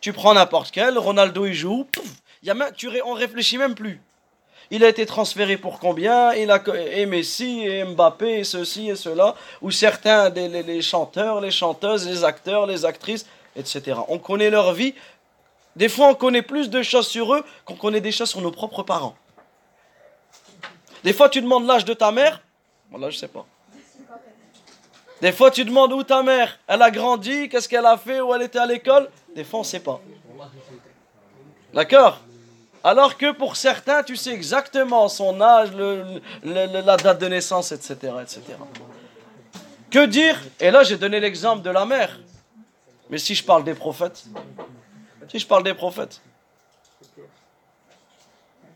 Tu 0.00 0.12
prends 0.12 0.34
n'importe 0.34 0.70
quel, 0.70 0.98
Ronaldo 0.98 1.46
il 1.46 1.54
joue, 1.54 1.86
y 2.42 2.50
a 2.50 2.72
tu, 2.72 2.90
on 3.04 3.14
réfléchit 3.14 3.56
même 3.56 3.74
plus. 3.74 4.00
Il 4.74 4.82
a 4.84 4.88
été 4.88 5.04
transféré 5.04 5.58
pour 5.58 5.78
combien? 5.78 6.32
Il 6.32 6.50
a, 6.50 6.62
Et 6.92 7.04
Messi, 7.04 7.60
et 7.60 7.84
Mbappé, 7.84 8.38
et 8.38 8.44
ceci 8.44 8.88
et 8.88 8.96
cela. 8.96 9.34
Ou 9.60 9.70
certains 9.70 10.30
des 10.30 10.48
les, 10.48 10.80
chanteurs, 10.80 11.42
les 11.42 11.50
chanteuses, 11.50 12.08
les 12.08 12.24
acteurs, 12.24 12.66
les 12.66 12.86
actrices, 12.86 13.26
etc. 13.54 14.00
On 14.08 14.18
connaît 14.18 14.48
leur 14.48 14.72
vie. 14.72 14.94
Des 15.76 15.90
fois, 15.90 16.08
on 16.08 16.14
connaît 16.14 16.40
plus 16.40 16.70
de 16.70 16.82
choses 16.82 17.06
sur 17.06 17.34
eux 17.34 17.44
qu'on 17.66 17.76
connaît 17.76 18.00
des 18.00 18.12
choses 18.12 18.30
sur 18.30 18.40
nos 18.40 18.50
propres 18.50 18.82
parents. 18.82 19.14
Des 21.04 21.12
fois, 21.12 21.28
tu 21.28 21.42
demandes 21.42 21.66
l'âge 21.66 21.84
de 21.84 21.92
ta 21.92 22.10
mère. 22.10 22.40
Bon, 22.90 22.96
là, 22.96 23.10
je 23.10 23.18
sais 23.18 23.28
pas. 23.28 23.44
Des 25.20 25.32
fois, 25.32 25.50
tu 25.50 25.66
demandes 25.66 25.92
où 25.92 26.02
ta 26.02 26.22
mère, 26.22 26.58
elle 26.66 26.80
a 26.80 26.90
grandi, 26.90 27.50
qu'est-ce 27.50 27.68
qu'elle 27.68 27.84
a 27.84 27.98
fait, 27.98 28.22
où 28.22 28.34
elle 28.34 28.42
était 28.42 28.58
à 28.58 28.66
l'école. 28.66 29.10
Des 29.36 29.44
fois, 29.44 29.60
on 29.60 29.62
ne 29.64 29.66
sait 29.66 29.80
pas. 29.80 30.00
D'accord? 31.74 32.22
Alors 32.84 33.16
que 33.16 33.32
pour 33.32 33.56
certains, 33.56 34.02
tu 34.02 34.16
sais 34.16 34.32
exactement 34.32 35.08
son 35.08 35.40
âge, 35.40 35.70
la 36.42 36.96
date 36.96 37.20
de 37.20 37.28
naissance, 37.28 37.70
etc., 37.72 37.94
etc. 38.22 38.42
Que 39.90 40.06
dire? 40.06 40.40
Et 40.58 40.70
là, 40.70 40.82
j'ai 40.82 40.96
donné 40.96 41.20
l'exemple 41.20 41.62
de 41.62 41.70
la 41.70 41.84
mère. 41.84 42.18
Mais 43.10 43.18
si 43.18 43.34
je 43.34 43.44
parle 43.44 43.62
des 43.62 43.74
prophètes, 43.74 44.24
si 45.28 45.38
je 45.38 45.46
parle 45.46 45.62
des 45.62 45.74
prophètes, 45.74 46.20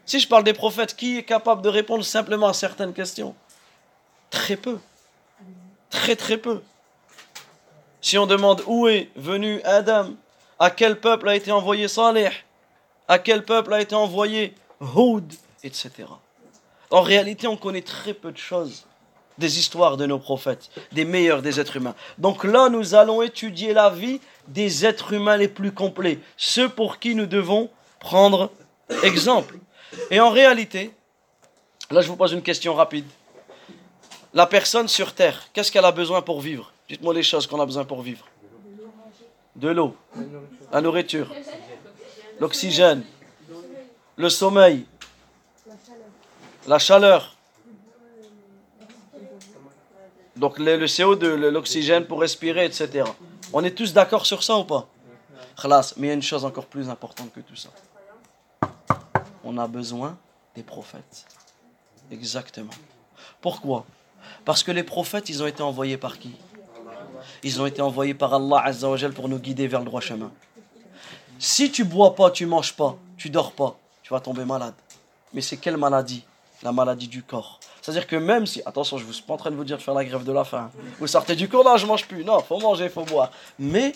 si 0.05 0.21
je 0.21 0.29
parle 0.29 0.45
des 0.45 0.53
prophètes, 0.53 0.95
qui 0.95 1.19
est 1.19 1.25
capable 1.25 1.63
de 1.63 1.69
répondre 1.69 2.05
simplement 2.05 2.47
à 2.47 2.53
certaines 2.53 2.93
questions? 2.93 3.35
Très 4.31 4.57
peu. 4.57 4.79
Très 5.91 6.15
très 6.15 6.37
peu. 6.37 6.63
Si 8.01 8.17
on 8.19 8.27
demande 8.27 8.63
où 8.67 8.87
est 8.87 9.11
venu 9.17 9.61
Adam, 9.65 10.11
à 10.61 10.71
quel 10.71 11.01
peuple 11.01 11.29
a 11.29 11.35
été 11.35 11.51
envoyé 11.51 11.89
Saleh, 11.89 12.31
à 13.09 13.19
quel 13.19 13.45
peuple 13.45 13.73
a 13.75 13.81
été 13.81 13.95
envoyé 13.95 14.55
Houd, 14.81 15.33
etc. 15.63 15.91
En 16.91 17.01
réalité, 17.01 17.47
on 17.47 17.57
connaît 17.57 17.83
très 17.83 18.15
peu 18.15 18.33
de 18.33 18.39
choses 18.39 18.87
des 19.39 19.59
histoires 19.59 19.97
de 19.97 20.07
nos 20.07 20.19
prophètes, 20.19 20.71
des 20.93 21.05
meilleurs 21.05 21.43
des 21.43 21.61
êtres 21.61 21.77
humains. 21.77 21.95
Donc 22.19 22.45
là, 22.45 22.69
nous 22.69 22.95
allons 22.95 23.23
étudier 23.23 23.73
la 23.73 23.91
vie 23.91 24.21
des 24.49 24.87
êtres 24.87 25.13
humains 25.13 25.37
les 25.37 25.49
plus 25.49 25.73
complets, 25.73 26.19
ceux 26.37 26.69
pour 26.69 26.99
qui 26.99 27.15
nous 27.15 27.27
devons 27.27 27.69
prendre 28.01 28.51
exemple. 29.03 29.59
Et 30.11 30.21
en 30.21 30.31
réalité, 30.31 30.93
là 31.91 32.01
je 32.01 32.09
vous 32.09 32.17
pose 32.17 32.33
une 32.33 32.43
question 32.43 32.75
rapide. 32.75 33.07
La 34.33 34.47
personne 34.47 34.89
sur 34.89 35.13
Terre, 35.13 35.49
qu'est-ce 35.53 35.73
qu'elle 35.73 35.85
a 35.85 35.93
besoin 35.93 36.23
pour 36.23 36.41
vivre? 36.41 36.73
Dites-moi 36.89 37.15
les 37.15 37.23
choses 37.23 37.47
qu'on 37.47 37.61
a 37.61 37.67
besoin 37.67 37.85
pour 37.85 38.03
vivre. 38.03 38.27
De 39.55 39.69
l'eau, 39.69 39.97
la 40.73 40.81
nourriture, 40.83 41.29
l'oxygène, 42.41 43.05
le 44.17 44.29
sommeil, 44.29 44.87
la 46.67 46.79
chaleur. 46.79 47.37
Donc 50.37 50.59
le, 50.59 50.85
CO2, 50.87 51.35
l'oxygène 51.49 52.05
pour 52.05 52.21
respirer, 52.21 52.67
etc. 52.67 53.05
On 53.53 53.65
est 53.65 53.71
tous 53.71 53.93
d'accord 53.93 54.27
sur 54.27 54.43
ça 54.43 54.59
ou 54.59 54.65
pas? 54.65 54.89
Mais 55.97 56.07
il 56.07 56.07
y 56.07 56.11
a 56.11 56.15
une 56.15 56.23
chose 56.23 56.45
encore 56.45 56.67
plus 56.67 56.91
importante 56.91 57.33
que 57.33 57.41
tout 57.41 57.57
ça 57.57 57.71
on 59.47 59.57
a 59.59 59.69
besoin 59.69 60.19
des 60.55 60.63
prophètes. 60.63 61.25
Exactement. 62.11 62.73
Pourquoi? 63.41 63.87
Parce 64.45 64.63
que 64.63 64.73
les 64.73 64.83
prophètes, 64.83 65.29
ils 65.29 65.43
ont 65.43 65.47
été 65.47 65.63
envoyés 65.63 65.97
par 65.97 66.19
qui? 66.19 66.35
Ils 67.43 67.61
ont 67.63 67.67
été 67.67 67.81
envoyés 67.81 68.15
par 68.15 68.35
Allah 68.35 68.61
Azzawajal 68.65 69.13
pour 69.13 69.29
nous 69.29 69.39
guider 69.39 69.69
vers 69.69 69.81
le 69.81 69.87
droit 69.87 70.01
chemin. 70.01 70.33
Si 71.39 71.71
tu 71.71 71.85
bois 71.85 72.15
pas, 72.15 72.31
tu 72.31 72.47
manges 72.47 72.73
pas, 72.73 72.97
tu 73.19 73.29
dors 73.29 73.53
pas, 73.53 73.77
tu 74.03 74.13
vas 74.13 74.21
tomber 74.21 74.45
malade. 74.45 74.75
Mais 75.35 75.43
c'est 75.43 75.59
quelle 75.59 75.77
maladie? 75.77 76.25
La 76.63 76.73
maladie 76.73 77.09
du 77.09 77.23
corps. 77.23 77.61
C'est-à-dire 77.83 78.07
que 78.07 78.17
même 78.17 78.47
si, 78.47 78.63
attention, 78.65 78.97
je 78.97 79.05
ne 79.05 79.13
suis 79.13 79.23
pas 79.23 79.35
en 79.35 79.37
train 79.37 79.51
de 79.51 79.57
vous 79.57 79.65
dire 79.65 79.77
de 79.77 79.83
faire 79.83 79.95
la 79.95 80.05
grève 80.05 80.25
de 80.25 80.33
la 80.33 80.45
faim. 80.45 80.71
Vous 80.99 81.07
sortez 81.07 81.37
du 81.37 81.49
cours, 81.49 81.63
là, 81.63 81.77
je 81.77 81.87
mange 81.87 82.07
plus. 82.07 82.25
Non, 82.25 82.41
faut 82.41 82.59
manger, 82.59 82.89
faut 82.89 83.05
boire. 83.05 83.31
Mais 83.59 83.93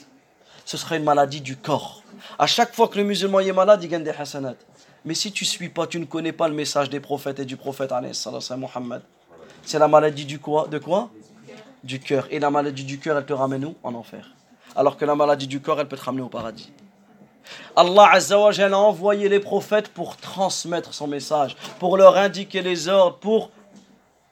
ce 0.67 0.77
sera 0.77 0.97
une 0.97 1.05
maladie 1.05 1.41
du 1.41 1.57
corps. 1.57 2.03
À 2.39 2.47
chaque 2.47 2.75
fois 2.75 2.89
que 2.89 2.99
le 2.99 3.05
musulman 3.05 3.41
est 3.41 3.53
malade, 3.53 3.83
il 3.83 3.89
gagne 3.89 4.05
des 4.05 4.11
hasanats. 4.11 4.55
Mais 5.07 5.15
si 5.15 5.33
tu 5.33 5.47
suis 5.47 5.71
pas, 5.71 5.87
tu 5.87 5.99
ne 5.99 6.05
connais 6.05 6.33
pas 6.33 6.47
le 6.47 6.55
message 6.55 6.91
des 6.91 7.01
prophètes 7.01 7.41
et 7.41 7.47
du 7.47 7.57
prophète 7.57 7.93
Muhammad, 8.57 9.03
c'est 9.63 9.79
la 9.79 9.89
maladie 9.89 10.27
du 10.27 10.39
quoi? 10.39 10.69
De 10.69 10.79
quoi? 10.79 11.11
Du 11.83 11.99
cœur. 11.99 12.29
Et 12.31 12.39
la 12.39 12.51
maladie 12.51 12.85
du 12.85 12.99
cœur, 12.99 13.17
elle 13.17 13.25
te 13.25 13.33
ramène 13.33 13.65
où? 13.65 13.75
En 13.83 13.95
enfer. 13.95 14.29
Alors 14.77 14.99
que 14.99 15.07
la 15.07 15.15
maladie 15.15 15.47
du 15.47 15.61
corps, 15.61 15.81
elle 15.81 15.89
peut 15.89 15.97
te 15.97 16.05
ramener 16.05 16.23
au 16.23 16.29
paradis. 16.29 16.71
Allah 17.77 18.11
a 18.13 18.79
envoyé 18.79 19.29
les 19.29 19.41
prophètes 19.41 19.89
pour 19.89 20.17
transmettre 20.17 20.95
son 20.95 21.07
message, 21.07 21.57
pour 21.79 21.97
leur 21.97 22.17
indiquer 22.17 22.63
les 22.63 22.89
ordres, 22.89 23.19
pour 23.19 23.51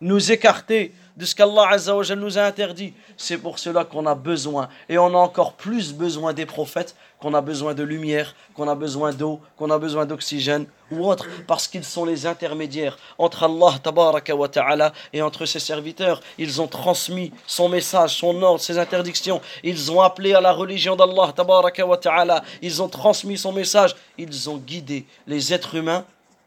nous 0.00 0.32
écarter 0.32 0.92
de 1.18 1.24
ce 1.24 1.34
qu'Allah 1.34 1.76
nous 2.16 2.38
a 2.38 2.42
interdit. 2.42 2.94
C'est 3.16 3.38
pour 3.38 3.58
cela 3.58 3.84
qu'on 3.84 4.06
a 4.06 4.14
besoin, 4.14 4.68
et 4.88 4.98
on 4.98 5.08
a 5.08 5.18
encore 5.18 5.54
plus 5.54 5.92
besoin 5.92 6.32
des 6.32 6.46
prophètes, 6.46 6.94
qu'on 7.18 7.34
a 7.34 7.40
besoin 7.40 7.74
de 7.74 7.82
lumière, 7.82 8.36
qu'on 8.54 8.68
a 8.68 8.76
besoin 8.76 9.12
d'eau, 9.12 9.40
qu'on 9.56 9.70
a 9.70 9.78
besoin 9.78 10.06
d'oxygène 10.06 10.66
ou 10.92 11.04
autre, 11.08 11.26
parce 11.48 11.66
qu'ils 11.66 11.84
sont 11.84 12.04
les 12.04 12.26
intermédiaires 12.26 12.96
entre 13.18 13.42
Allah 13.42 13.76
tabaraka 13.82 14.32
ta'ala 14.52 14.92
et 15.12 15.20
entre 15.20 15.44
ses 15.44 15.58
serviteurs. 15.58 16.20
Ils 16.38 16.62
ont 16.62 16.68
transmis 16.68 17.32
son 17.48 17.68
message, 17.68 18.16
son 18.16 18.40
ordre, 18.40 18.60
ses 18.60 18.78
interdictions. 18.78 19.40
Ils 19.64 19.90
ont 19.90 20.00
appelé 20.00 20.34
à 20.34 20.40
la 20.40 20.52
religion 20.52 20.94
d'Allah 20.94 21.32
tabaraka 21.34 21.84
wa 21.84 21.96
ta'ala. 21.96 22.44
Ils 22.62 22.80
ont 22.80 22.88
transmis 22.88 23.36
son 23.36 23.52
message. 23.52 23.96
Ils 24.16 24.48
ont 24.48 24.56
guidé 24.56 25.04
les 25.26 25.52
êtres 25.52 25.74
humains 25.74 26.04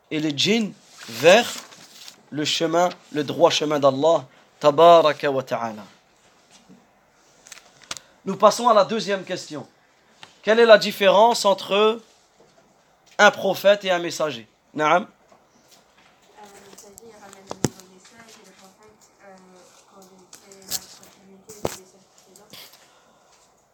et 0.10 0.22
les 0.22 0.32
djinns 0.36 0.72
vers 1.10 1.52
le 2.30 2.46
chemin, 2.46 2.88
le 3.12 3.26
droit 3.26 3.50
chemin 3.50 3.78
d'Allah 3.78 4.26
tabaraka 4.62 5.30
wa. 5.30 5.44
Nous 8.24 8.38
passons 8.38 8.70
à 8.70 8.74
la 8.74 8.86
deuxième 8.86 9.24
question. 9.24 9.68
Quelle 10.44 10.60
est 10.60 10.66
la 10.66 10.78
différence 10.78 11.44
entre 11.46 12.00
un 13.18 13.32
prophète 13.32 13.84
et 13.84 13.92
un 13.92 14.00
messager? 14.00 14.48
Naam 14.74 15.08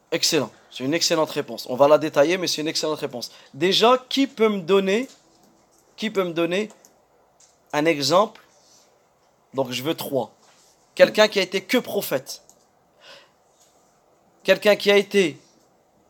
Excellent. 0.10 0.50
C'est 0.72 0.86
une 0.86 0.94
excellente 0.94 1.32
réponse. 1.32 1.68
On 1.70 1.76
va 1.76 1.90
la 1.90 1.98
détailler, 1.98 2.38
mais 2.38 2.48
c'est 2.48 2.62
une 2.62 2.68
excellente 2.70 3.00
réponse. 3.00 3.30
Déjà, 3.54 3.98
qui 4.08 4.26
peut 4.26 4.48
me 4.48 4.62
donner 4.62 5.10
un 7.74 7.86
exemple? 7.86 8.42
Donc, 9.54 9.72
je 9.72 9.84
veux 9.84 9.96
trois. 9.96 10.37
Quelqu'un 10.98 11.28
qui 11.28 11.38
a 11.38 11.44
été 11.44 11.62
que 11.62 11.78
prophète. 11.78 12.42
Quelqu'un 14.42 14.76
qui 14.76 14.90
a 14.90 14.98
été 14.98 15.40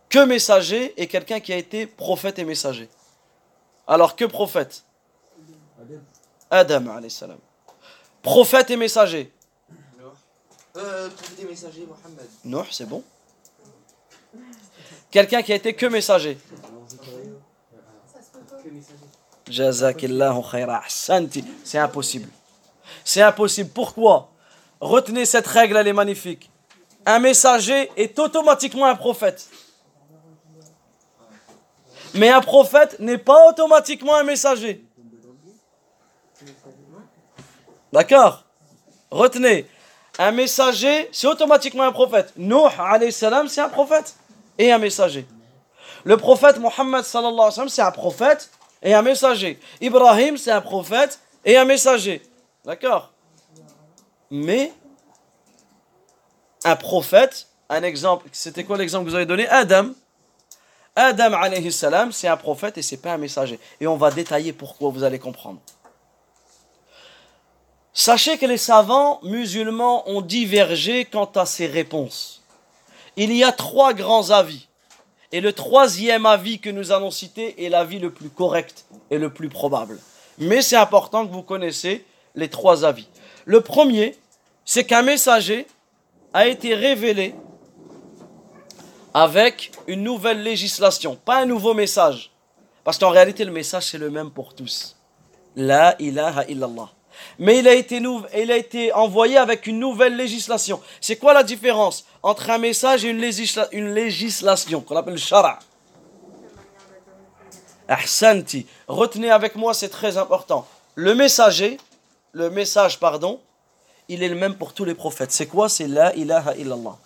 que 0.08 0.24
messager 0.26 0.94
et 0.96 1.08
quelqu'un 1.08 1.42
qui 1.42 1.52
a 1.52 1.58
été 1.58 1.86
prophète 1.86 2.40
et 2.40 2.46
messager. 2.46 2.88
Alors, 3.86 4.16
que 4.16 4.24
prophète 4.24 4.86
Adam, 6.50 6.88
alayhi 6.88 7.12
salam. 7.12 7.38
Prophète 8.22 8.72
et 8.72 8.78
messager. 8.78 9.34
Euh, 10.78 11.10
prophète 11.10 11.40
et 11.42 11.46
messager, 11.46 11.86
Mohammed. 11.86 12.30
Non, 12.46 12.64
c'est 12.72 12.86
bon. 12.86 13.04
Quelqu'un 15.12 15.42
qui 15.42 15.52
a 15.52 15.56
été 15.56 15.74
que 15.74 15.88
messager. 15.88 16.38
Jazakillahu 19.50 20.42
ahsanti. 20.70 21.44
C'est 21.66 21.78
impossible. 21.78 22.30
C'est 23.04 23.22
impossible. 23.22 23.70
Pourquoi? 23.72 24.32
Retenez 24.80 25.26
cette 25.26 25.48
règle, 25.48 25.78
elle 25.78 25.88
est 25.88 25.94
magnifique. 25.94 26.52
Un 27.06 27.20
messager 27.20 27.90
est 27.96 28.18
automatiquement 28.20 28.86
un 28.86 28.96
prophète. 28.96 29.50
Mais 32.14 32.30
un 32.30 32.42
prophète 32.42 33.00
n'est 33.00 33.18
pas 33.18 33.48
automatiquement 33.50 34.16
un 34.16 34.24
messager. 34.24 34.84
D'accord? 37.92 38.44
Retenez. 39.10 39.68
Un 40.20 40.32
messager, 40.32 41.10
c'est 41.12 41.28
automatiquement 41.28 41.84
un 41.84 41.92
prophète. 41.92 42.34
Nuh, 42.36 42.70
salam, 43.12 43.48
c'est 43.48 43.62
un 43.62 43.70
prophète 43.70 44.16
et 44.58 44.72
un 44.72 44.78
messager. 44.78 45.28
Le 46.04 46.18
prophète 46.18 46.60
Mohammed, 46.60 47.04
c'est 47.04 47.82
un 47.82 47.92
prophète 47.92 48.50
et 48.82 48.94
un 48.94 49.02
messager. 49.02 49.60
Ibrahim, 49.80 50.38
c'est 50.38 50.52
un 50.52 50.62
prophète 50.62 51.20
et 51.46 51.58
un 51.58 51.66
messager. 51.66 52.22
D'accord? 52.66 53.12
Mais, 54.30 54.74
un 56.64 56.76
prophète, 56.76 57.48
un 57.70 57.84
exemple, 57.84 58.28
c'était 58.32 58.64
quoi 58.64 58.78
l'exemple 58.78 59.06
que 59.06 59.10
vous 59.10 59.16
avez 59.16 59.26
donné? 59.26 59.48
Adam. 59.48 59.92
Adam, 60.96 61.34
alayhi 61.34 61.72
salam, 61.72 62.12
c'est 62.12 62.28
un 62.28 62.38
prophète 62.38 62.78
et 62.78 62.82
c'est 62.82 62.98
pas 62.98 63.14
un 63.14 63.18
messager. 63.18 63.60
Et 63.80 63.88
on 63.88 63.98
va 63.98 64.10
détailler 64.10 64.52
pourquoi, 64.52 64.90
vous 64.90 65.04
allez 65.04 65.20
comprendre. 65.20 65.60
Sachez 67.94 68.38
que 68.38 68.46
les 68.46 68.58
savants 68.58 69.20
musulmans 69.24 70.08
ont 70.10 70.22
divergé 70.22 71.06
quant 71.06 71.30
à 71.36 71.46
ces 71.46 71.68
réponses. 71.68 72.44
Il 73.16 73.34
y 73.34 73.44
a 73.44 73.52
trois 73.52 73.94
grands 73.94 74.30
avis. 74.30 74.68
Et 75.32 75.42
le 75.42 75.52
troisième 75.52 76.26
avis 76.26 76.60
que 76.60 76.70
nous 76.70 76.92
allons 76.92 77.12
citer 77.12 77.66
est 77.66 77.70
l'avis 77.70 78.00
le 78.00 78.12
plus 78.12 78.30
correct 78.30 78.86
et 79.12 79.18
le 79.18 79.34
plus 79.34 79.50
probable. 79.50 80.00
Mais 80.38 80.62
c'est 80.62 80.76
important 80.76 81.28
que 81.28 81.34
vous 81.34 81.42
connaissiez 81.42 82.06
les 82.36 82.50
trois 82.50 82.86
avis. 82.86 83.08
Le 83.48 83.62
premier, 83.62 84.16
c'est 84.66 84.84
qu'un 84.84 85.04
messager 85.04 85.66
a 86.34 86.48
été 86.48 86.76
révélé 86.76 87.34
avec 89.14 89.72
une 89.88 90.04
nouvelle 90.04 90.44
législation, 90.44 91.16
pas 91.16 91.38
un 91.38 91.46
nouveau 91.46 91.74
message. 91.74 92.30
Parce 92.84 92.98
qu'en 92.98 93.10
réalité, 93.10 93.46
le 93.46 93.52
message, 93.52 93.84
c'est 93.86 93.98
le 93.98 94.10
même 94.10 94.32
pour 94.32 94.54
tous. 94.54 94.98
La 95.56 95.96
ilaha 96.00 96.44
illallah 96.50 96.90
mais 97.40 97.60
il 97.60 97.68
a 97.68 98.56
été, 98.58 98.94
envoyé 98.94 99.38
avec 99.38 99.66
une 99.66 99.80
nouvelle 99.80 100.16
législation. 100.16 100.80
C'est 101.02 101.16
quoi 101.16 101.34
la 101.34 101.44
différence 101.44 102.06
entre 102.22 102.50
un 102.50 102.58
message 102.58 103.06
et 103.06 103.10
une, 103.10 103.94
législation 103.94 104.82
qu'on 104.82 104.96
appelle 104.96 105.14
le 105.14 105.20
shara? 105.20 105.60
Ahsanti. 107.88 108.68
Retenez 108.88 109.32
avec 109.32 109.56
moi, 109.56 109.74
c'est 109.74 109.90
très 109.90 110.18
important. 110.18 110.68
Le 110.96 111.16
messager, 111.16 111.78
le 112.34 112.50
message, 112.50 113.00
pardon, 113.00 113.40
il 114.10 114.24
est 114.24 114.30
le 114.30 114.36
même 114.36 114.56
pour 114.56 114.74
tous 114.74 114.86
les 114.86 114.96
prophètes. 114.96 115.32
C'est 115.32 115.48
quoi? 115.48 115.70
C'est 115.70 115.88
la 115.88 116.16
ilaha 116.16 116.56
illallah. 116.56 116.98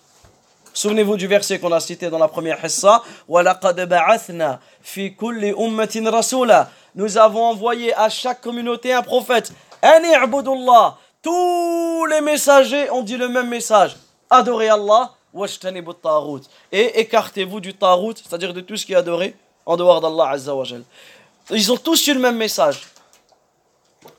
Souvenez-vous 0.74 1.18
du 1.18 1.28
verset 1.28 1.60
qu'on 1.60 1.72
a 1.72 1.80
cité 1.80 2.10
dans 2.10 2.18
la 2.18 2.28
première 2.28 2.64
hissa. 2.64 3.04
Nous 6.96 7.18
avons 7.18 7.44
envoyé 7.44 7.94
à 7.94 8.10
chaque 8.10 8.42
communauté 8.42 8.94
un 8.94 9.02
prophète. 9.02 9.52
Tous 11.22 12.06
les 12.06 12.22
messagers 12.22 12.90
ont 12.90 13.04
dit 13.04 13.18
le 13.18 13.28
même 13.28 13.50
message. 13.50 13.98
Adorez 14.30 14.70
Allah 14.70 15.12
et 16.72 17.00
écartez-vous 17.00 17.60
du 17.62 17.74
tarout, 17.74 18.18
c'est-à-dire 18.18 18.54
de 18.54 18.62
tout 18.62 18.76
ce 18.76 18.86
qui 18.86 18.94
est 18.94 18.98
adoré 18.98 19.36
en 19.66 19.78
dehors 19.78 20.02
d'Allah 20.02 20.36
Ils 21.52 21.72
ont 21.72 21.78
tous 21.78 22.08
eu 22.08 22.14
le 22.14 22.20
même 22.20 22.36
message. 22.38 22.82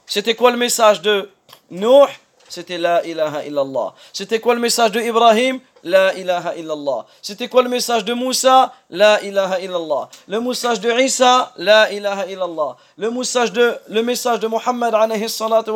C'était 0.07 0.35
quoi 0.35 0.51
le 0.51 0.57
message 0.57 1.01
de 1.03 1.31
Nuh? 1.71 2.09
C'était 2.49 2.77
la 2.77 3.03
ilaha 3.07 3.47
illallah. 3.47 3.95
C'était 4.13 4.39
quoi 4.39 4.55
le 4.55 4.61
message 4.61 4.93
de 4.93 5.01
Ibrahim? 5.01 5.59
La 5.85 6.13
ilaha 6.15 6.55
illallah. 6.55 7.07
C'était 7.23 7.49
quoi 7.49 7.63
le 7.63 7.71
message 7.71 8.05
de 8.05 8.13
Moussa? 8.13 8.75
La 8.91 9.23
ilaha 9.23 9.59
illallah. 9.59 10.11
Le 10.29 10.39
message 10.39 10.79
de 10.81 10.91
Isa? 11.01 11.55
La 11.57 11.91
ilaha 11.91 12.27
illallah. 12.27 12.77
Le 12.99 13.11
message 13.11 13.53
de, 13.53 13.79
le 13.89 14.03
message 14.03 14.39
de 14.41 14.49
Muhammad 14.49 14.95
alayhi 14.95 15.31
salatu 15.31 15.71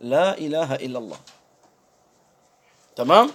La 0.00 0.36
ilaha 0.36 0.78
illallah. 0.80 1.16
Tamam? 2.96 3.30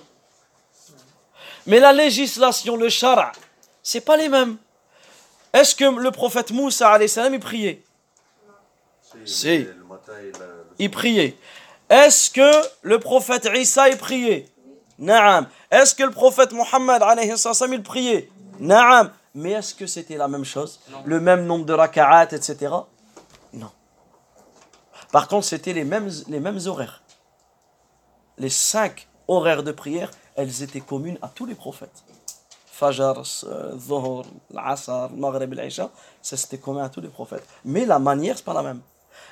Mais 1.66 1.80
la 1.80 1.94
législation, 1.94 2.76
le 2.76 2.90
shara, 2.90 3.32
c'est 3.82 4.02
pas 4.02 4.18
les 4.18 4.28
mêmes. 4.28 4.58
Est-ce 5.54 5.76
que 5.76 5.86
le 5.86 6.12
prophète 6.12 6.52
Moussa 6.52 6.92
alayhi 6.92 7.08
salam 7.08 7.34
il 7.36 7.40
priait? 7.40 7.82
Si. 9.26 9.66
Il 10.80 10.92
priait. 10.92 11.38
Est-ce 11.90 12.32
que 12.32 12.68
le 12.82 13.00
prophète 13.00 13.50
Isa 13.54 13.90
il 13.90 13.98
priait? 13.98 14.48
Naam. 15.00 15.48
Est-ce 15.70 15.96
que 15.96 16.04
le 16.04 16.12
prophète 16.12 16.52
Mohammed 16.52 17.02
il 17.72 17.84
priait? 17.84 18.30
Naam. 18.60 19.12
Mais 19.36 19.52
est-ce 19.52 19.74
que 19.74 19.88
c'était 19.88 20.18
la 20.18 20.28
même 20.28 20.46
chose? 20.46 20.80
Le 21.06 21.20
même 21.20 21.46
nombre 21.46 21.66
de 21.66 21.74
raka'at, 21.74 22.30
etc. 22.32 22.72
Non. 23.54 23.72
Par 25.12 25.28
contre, 25.28 25.46
c'était 25.46 25.74
les 25.74 25.84
mêmes, 25.84 26.10
les 26.28 26.40
mêmes 26.40 26.60
horaires. 26.66 27.02
Les 28.38 28.50
cinq 28.50 29.08
horaires 29.28 29.64
de 29.64 29.72
prière, 29.72 30.12
elles 30.36 30.64
étaient 30.64 30.82
communes 30.82 31.18
à 31.22 31.28
tous 31.28 31.46
les 31.46 31.56
prophètes. 31.56 32.04
Fajr, 32.68 33.24
Zohar, 33.78 34.24
l'Asr, 34.52 35.10
Maghrib, 35.16 35.54
l'Aisha, 35.54 35.92
ça 36.22 36.36
c'était 36.36 36.58
commun 36.58 36.84
à 36.84 36.90
tous 36.90 37.02
les 37.02 37.10
prophètes. 37.10 37.48
Mais 37.64 37.86
la 37.86 38.00
manière, 38.00 38.36
c'est 38.38 38.46
pas 38.46 38.54
la 38.54 38.64
même. 38.64 38.82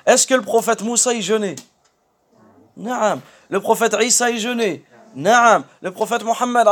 Est-ce 0.06 0.26
que 0.26 0.34
le 0.34 0.42
prophète 0.42 0.82
Moussa, 0.82 1.12
il 1.12 1.22
jeûnait 1.22 1.56
Naam. 2.76 3.20
Le 3.48 3.60
prophète 3.60 3.96
Isa, 4.00 4.30
il 4.30 4.38
jeûnait 4.38 4.82
Naam. 5.14 5.64
Le 5.80 5.90
prophète 5.90 6.22
Mohammed, 6.22 6.66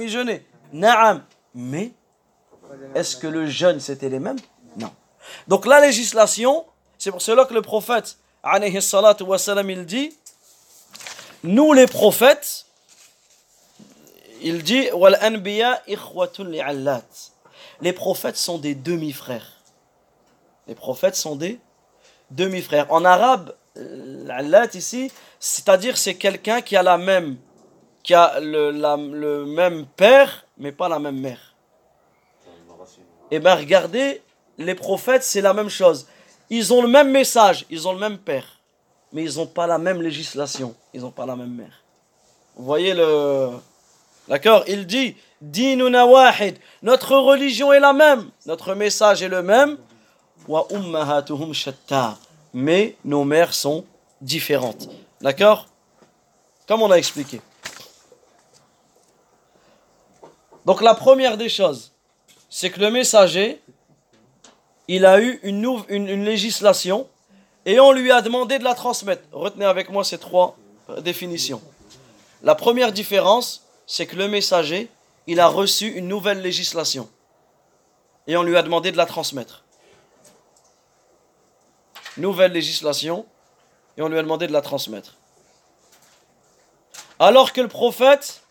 il 0.00 0.08
jeûnait 0.08 0.44
Naam. 0.72 1.22
Mais, 1.54 1.92
est-ce 2.94 3.16
que 3.16 3.26
le 3.26 3.46
jeûne, 3.46 3.80
c'était 3.80 4.08
les 4.08 4.18
mêmes 4.18 4.38
Non. 4.76 4.90
Donc 5.48 5.66
la 5.66 5.80
législation, 5.80 6.64
c'est 6.98 7.10
pour 7.10 7.22
cela 7.22 7.44
que 7.44 7.54
le 7.54 7.62
prophète, 7.62 8.18
il 8.44 9.86
dit, 9.86 10.16
nous 11.44 11.72
les 11.72 11.86
prophètes, 11.86 12.66
il 14.42 14.62
dit, 14.62 14.88
Les 17.80 17.92
prophètes 17.92 18.36
sont 18.36 18.58
des 18.58 18.74
demi-frères. 18.74 19.62
Les 20.66 20.74
prophètes 20.74 21.16
sont 21.16 21.36
des 21.36 21.58
demi-frères. 22.30 22.86
En 22.90 23.04
arabe, 23.04 23.54
l'allat 23.76 24.68
ici, 24.74 25.10
c'est-à-dire 25.38 25.96
c'est 25.96 26.14
quelqu'un 26.14 26.60
qui 26.60 26.76
a 26.76 26.82
la 26.82 26.98
même 26.98 27.36
qui 28.02 28.12
a 28.12 28.38
le, 28.38 29.44
même 29.46 29.86
père 29.96 30.46
mais 30.58 30.72
pas 30.72 30.88
la 30.88 30.98
même 30.98 31.18
mère. 31.18 31.54
Et 33.30 33.36
eh 33.36 33.38
bien 33.40 33.54
regardez, 33.54 34.22
les 34.58 34.74
prophètes 34.74 35.24
c'est 35.24 35.40
la 35.40 35.54
même 35.54 35.70
chose. 35.70 36.06
Ils 36.50 36.72
ont 36.72 36.82
le 36.82 36.88
même 36.88 37.10
message, 37.10 37.64
ils 37.70 37.88
ont 37.88 37.92
le 37.92 37.98
même 37.98 38.18
père, 38.18 38.60
mais 39.12 39.24
ils 39.24 39.36
n'ont 39.38 39.46
pas 39.46 39.66
la 39.66 39.78
même 39.78 40.02
législation, 40.02 40.74
ils 40.92 41.00
n'ont 41.00 41.10
pas 41.10 41.26
la 41.26 41.34
même 41.34 41.54
mère. 41.54 41.82
Vous 42.56 42.64
voyez 42.64 42.94
le... 42.94 43.50
D'accord 44.28 44.64
Il 44.68 44.86
dit, 44.86 45.16
wahid, 45.42 46.58
notre 46.82 47.16
religion 47.16 47.72
est 47.72 47.80
la 47.80 47.92
même, 47.92 48.30
notre 48.46 48.74
message 48.74 49.22
est 49.22 49.28
le 49.28 49.42
même, 49.42 49.78
mais 52.52 52.96
nos 53.04 53.24
mères 53.24 53.54
sont 53.54 53.84
différentes. 54.20 54.88
D'accord? 55.20 55.66
Comme 56.66 56.82
on 56.82 56.90
a 56.90 56.96
expliqué. 56.96 57.40
Donc 60.64 60.80
la 60.80 60.94
première 60.94 61.36
des 61.36 61.48
choses, 61.48 61.92
c'est 62.48 62.70
que 62.70 62.80
le 62.80 62.90
messager, 62.90 63.60
il 64.88 65.04
a 65.04 65.20
eu 65.20 65.40
une, 65.42 65.82
une, 65.88 66.24
législation 66.24 67.08
et 67.66 67.80
on 67.80 67.92
lui 67.92 68.10
a 68.10 68.22
demandé 68.22 68.58
de 68.58 68.64
la 68.64 68.74
transmettre. 68.74 69.22
Retenez 69.32 69.64
avec 69.64 69.90
moi 69.90 70.04
ces 70.04 70.18
trois 70.18 70.56
euh, 70.90 71.00
définitions. 71.00 71.60
La 72.42 72.54
première 72.54 72.92
différence, 72.92 73.64
c'est 73.86 74.06
que 74.06 74.16
le 74.16 74.28
messager, 74.28 74.88
il 75.26 75.40
a 75.40 75.48
reçu 75.48 75.88
une 75.88 76.08
nouvelle 76.08 76.40
législation 76.40 77.08
et 78.26 78.36
on 78.36 78.42
lui 78.42 78.56
a 78.56 78.62
demandé 78.62 78.92
de 78.92 78.96
la 78.96 79.06
transmettre. 79.06 79.63
Nouvelle 82.16 82.52
législation 82.52 83.26
et 83.96 84.02
on 84.02 84.08
lui 84.08 84.18
a 84.18 84.22
demandé 84.22 84.46
de 84.46 84.52
la 84.52 84.60
transmettre. 84.62 85.16
Alors 87.18 87.52
que 87.52 87.60
le 87.60 87.68
prophète, 87.68 88.42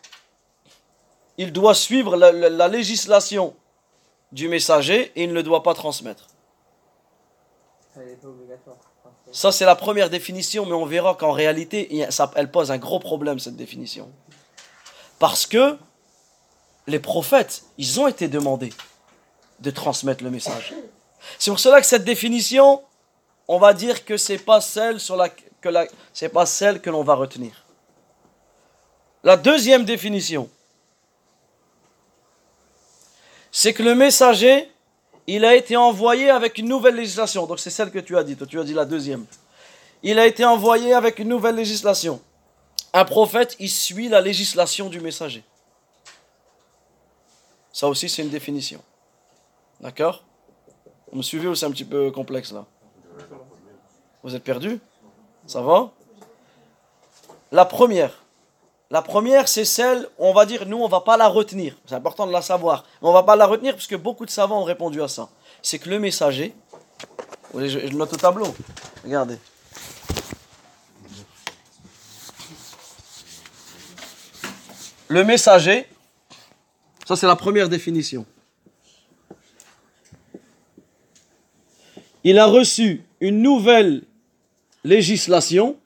il 1.37 1.51
doit 1.51 1.73
suivre 1.75 2.15
la, 2.15 2.31
la 2.31 2.67
législation 2.67 3.55
du 4.31 4.47
messager 4.47 5.11
et 5.15 5.23
il 5.23 5.29
ne 5.29 5.33
le 5.33 5.43
doit 5.43 5.63
pas 5.63 5.73
transmettre. 5.73 6.27
Ça, 9.31 9.51
c'est 9.51 9.65
la 9.65 9.75
première 9.75 10.09
définition, 10.09 10.65
mais 10.65 10.73
on 10.73 10.85
verra 10.85 11.15
qu'en 11.15 11.31
réalité, 11.31 12.05
ça- 12.09 12.31
elle 12.35 12.51
pose 12.51 12.71
un 12.71 12.77
gros 12.77 12.99
problème, 12.99 13.39
cette 13.39 13.55
définition. 13.55 14.11
Parce 15.19 15.45
que 15.45 15.77
les 16.87 16.99
prophètes, 16.99 17.63
ils 17.77 17.99
ont 17.99 18.07
été 18.07 18.27
demandés 18.27 18.73
de 19.59 19.71
transmettre 19.71 20.23
le 20.23 20.29
message. 20.31 20.73
C'est 21.39 21.51
pour 21.51 21.59
cela 21.59 21.79
que 21.79 21.87
cette 21.87 22.03
définition, 22.03 22.83
on 23.47 23.57
va 23.59 23.73
dire 23.73 24.05
que 24.05 24.17
c'est 24.17 24.37
pas 24.37 24.61
pas 26.29 26.45
celle 26.45 26.81
que 26.81 26.89
l'on 26.89 27.03
va 27.03 27.15
retenir. 27.15 27.65
La 29.23 29.37
deuxième 29.37 29.85
définition, 29.85 30.49
c'est 33.51 33.73
que 33.73 33.83
le 33.83 33.95
messager, 33.95 34.69
il 35.27 35.45
a 35.45 35.55
été 35.55 35.77
envoyé 35.77 36.29
avec 36.29 36.57
une 36.57 36.67
nouvelle 36.67 36.95
législation. 36.95 37.45
Donc 37.45 37.59
c'est 37.59 37.69
celle 37.69 37.91
que 37.91 37.99
tu 37.99 38.17
as 38.17 38.23
dit. 38.23 38.35
Tu 38.35 38.59
as 38.59 38.63
dit 38.63 38.73
la 38.73 38.85
deuxième. 38.85 39.25
Il 40.01 40.19
a 40.19 40.25
été 40.25 40.43
envoyé 40.43 40.93
avec 40.93 41.19
une 41.19 41.29
nouvelle 41.29 41.55
législation. 41.55 42.21
Un 42.93 43.05
prophète, 43.05 43.55
il 43.59 43.69
suit 43.69 44.09
la 44.09 44.19
législation 44.19 44.89
du 44.89 44.99
messager. 44.99 45.43
Ça 47.71 47.87
aussi, 47.87 48.09
c'est 48.09 48.21
une 48.21 48.29
définition. 48.29 48.83
D'accord? 49.79 50.23
Vous 51.11 51.17
me 51.17 51.23
suivez 51.23 51.47
ou 51.47 51.55
c'est 51.55 51.65
un 51.65 51.71
petit 51.71 51.85
peu 51.85 52.11
complexe 52.11 52.51
là? 52.51 52.65
Vous 54.23 54.35
êtes 54.35 54.43
perdu 54.43 54.79
Ça 55.45 55.61
va? 55.61 55.91
La 57.51 57.65
première. 57.65 58.23
La 58.89 59.01
première, 59.01 59.47
c'est 59.47 59.65
celle, 59.65 60.07
on 60.17 60.33
va 60.33 60.45
dire, 60.45 60.65
nous, 60.65 60.77
on 60.77 60.87
va 60.87 61.01
pas 61.01 61.17
la 61.17 61.27
retenir. 61.27 61.75
C'est 61.85 61.95
important 61.95 62.25
de 62.27 62.31
la 62.31 62.41
savoir. 62.41 62.85
Mais 63.01 63.07
on 63.07 63.11
va 63.13 63.23
pas 63.23 63.35
la 63.35 63.45
retenir 63.45 63.73
parce 63.73 63.87
que 63.87 63.95
beaucoup 63.95 64.25
de 64.25 64.31
savants 64.31 64.61
ont 64.61 64.65
répondu 64.65 65.01
à 65.01 65.07
ça. 65.07 65.29
C'est 65.61 65.79
que 65.79 65.89
le 65.89 65.99
messager, 65.99 66.53
je, 67.55 67.67
je 67.67 67.93
note 67.95 68.13
au 68.13 68.17
tableau. 68.17 68.47
Regardez. 69.03 69.37
Le 75.07 75.23
messager, 75.23 75.87
ça 77.05 77.15
c'est 77.15 77.27
la 77.27 77.35
première 77.35 77.69
définition. 77.69 78.25
Il 82.23 82.39
a 82.39 82.45
reçu 82.45 83.03
une 83.19 83.41
nouvelle 83.41 84.03
législation 84.83 85.79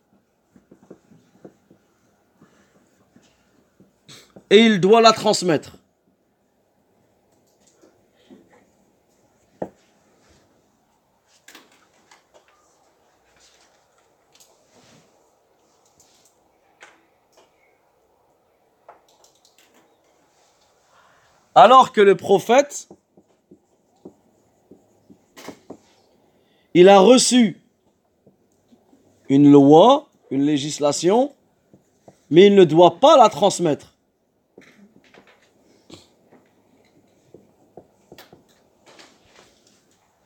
et 4.50 4.66
il 4.66 4.80
doit 4.80 5.02
la 5.02 5.12
transmettre. 5.12 5.78
Alors 21.54 21.92
que 21.92 22.02
le 22.02 22.16
prophète, 22.16 22.88
il 26.76 26.88
a 26.88 27.00
reçu 27.00 27.60
une 29.30 29.52
loi, 29.52 30.10
une 30.32 30.44
législation, 30.44 31.34
mais 32.30 32.48
il 32.48 32.56
ne 32.56 32.63
doit 32.63 33.00
pas 33.00 33.18
la 33.18 33.30
transmettre. 33.30 33.94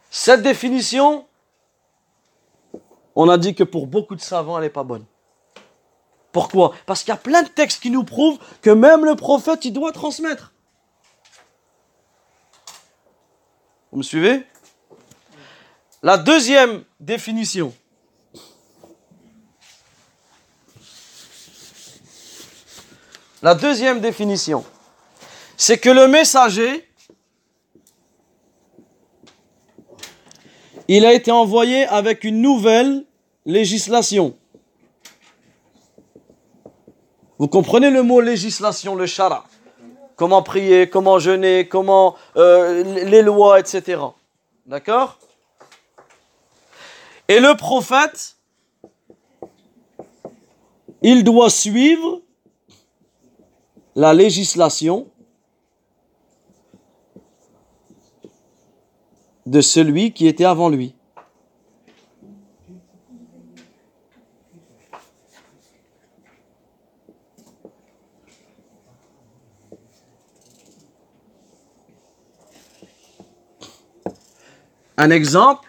Cette 0.10 0.44
définition, 0.44 1.26
on 3.16 3.28
a 3.28 3.38
dit 3.38 3.56
que 3.56 3.64
pour 3.64 3.88
beaucoup 3.88 4.16
de 4.16 4.22
savants, 4.22 4.58
elle 4.58 4.66
n'est 4.66 4.70
pas 4.70 4.84
bonne. 4.84 5.06
Pourquoi? 6.32 6.74
Parce 6.86 7.02
qu'il 7.02 7.10
y 7.10 7.18
a 7.18 7.18
plein 7.18 7.44
de 7.44 7.50
textes 7.50 7.82
qui 7.82 7.90
nous 7.90 8.04
prouvent 8.04 8.38
que 8.62 8.70
même 8.70 9.04
le 9.04 9.16
prophète, 9.16 9.66
il 9.66 9.74
doit 9.74 9.92
transmettre. 9.92 10.54
Vous 13.92 13.98
me 13.98 14.04
suivez? 14.04 14.46
La 16.04 16.18
deuxième 16.18 16.84
définition. 17.00 17.74
La 23.44 23.56
deuxième 23.56 24.02
définition, 24.02 24.64
c'est 25.58 25.80
que 25.80 25.90
le 25.90 26.08
messager, 26.08 26.88
il 30.88 31.06
a 31.08 31.14
été 31.14 31.32
envoyé 31.32 31.88
avec 31.88 32.24
une 32.24 32.40
nouvelle 32.40 33.04
législation. 33.48 34.38
Vous 37.40 37.48
comprenez 37.48 37.90
le 37.90 38.04
mot 38.04 38.22
législation, 38.22 38.94
le 38.94 39.08
shara? 39.08 39.46
Comment 40.16 40.44
prier, 40.44 40.88
comment 40.88 41.18
jeûner, 41.18 41.68
comment 41.68 42.16
euh, 42.36 42.84
les 42.84 43.24
lois, 43.24 43.60
etc. 43.60 44.02
D'accord? 44.68 45.18
Et 47.28 47.40
le 47.40 47.56
prophète, 47.58 48.36
il 51.02 51.24
doit 51.24 51.50
suivre 51.50 52.22
la 53.96 54.14
législation 54.14 55.08
de 59.46 59.62
celui 59.62 60.14
qui 60.14 60.28
était 60.28 60.46
avant 60.46 60.70
lui. 60.70 60.96
Un 74.98 75.10
exemple? 75.10 75.68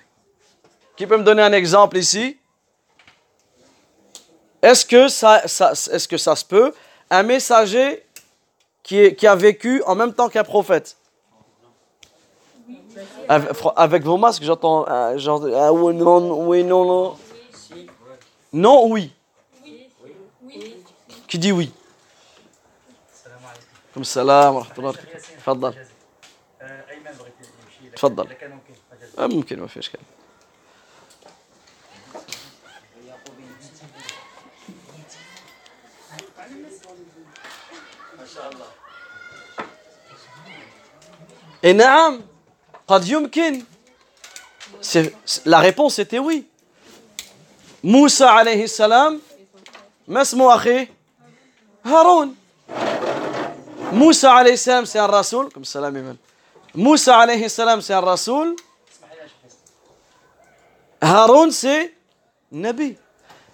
Qui 0.94 1.06
peut 1.06 1.16
me 1.16 1.24
donner 1.24 1.42
un 1.42 1.52
exemple 1.52 1.96
ici? 1.96 2.38
Est-ce 4.60 4.84
que 4.84 5.08
ça, 5.08 5.42
est-ce 5.42 6.06
que 6.06 6.18
ça 6.18 6.36
se 6.36 6.44
peut? 6.44 6.74
Un 7.10 7.22
messager 7.22 8.04
qui, 8.83 8.97
est- 8.99 9.15
qui 9.15 9.27
a 9.27 9.35
vécu 9.35 9.81
en 9.85 9.95
même 9.95 10.13
temps 10.13 10.29
qu'un 10.29 10.43
prophète 10.43 10.97
avec, 13.29 13.51
fr- 13.51 13.73
avec 13.75 14.03
vos 14.03 14.17
masques, 14.17 14.43
j'entends 14.43 14.87
euh, 14.87 15.17
genre 15.17 15.45
ah, 15.55 15.71
oui, 15.73 15.93
non, 15.93 16.47
oui, 16.47 16.63
non, 16.63 16.85
non. 16.85 17.17
Non, 18.53 18.87
oui. 18.87 19.11
Qui 21.27 21.37
dit 21.37 21.51
oui 21.51 21.71
Comme 23.93 24.05
salam, 24.05 24.55
wa 24.55 24.61
rahmatullah. 24.63 24.93
تفضل 25.39 25.73
ايمن 26.61 27.03
بغيت 27.03 27.33
يمشي 27.39 27.87
إذا 27.87 27.95
تفضل. 27.95 28.23
كان- 28.23 28.31
اذا 28.31 28.33
كان 28.39 28.51
ممكن 28.51 28.73
حاجه 28.91 29.23
آه، 29.23 29.27
ممكن 29.27 29.59
ما 29.59 29.67
في 29.67 29.79
اشكال 29.79 29.99
Et 41.62 41.74
naam, 41.74 42.22
qad 42.88 43.06
yumkin. 43.06 43.60
La 45.44 45.60
réponse 45.60 45.98
était 45.98 46.18
oui. 46.18 46.46
Moussa 47.82 48.32
alayhi 48.32 48.68
salam, 48.68 49.20
masmo 50.06 50.50
akhi, 50.50 50.88
Haroun. 51.84 52.34
Moussa 53.92 54.34
alayhi 54.34 54.56
salam, 54.58 54.86
c'est 54.86 54.98
un 54.98 55.06
rasoul, 55.06 55.50
comme 55.52 55.64
salam 55.64 55.96
Iman. 55.96 56.16
Moussa 56.74 57.18
alayhi 57.18 57.48
salam, 57.50 57.80
c'est 57.80 57.92
un 57.92 58.00
rasoul. 58.00 58.56
Haroun, 61.00 61.50
c'est 61.50 61.94
Nabi. 62.50 62.96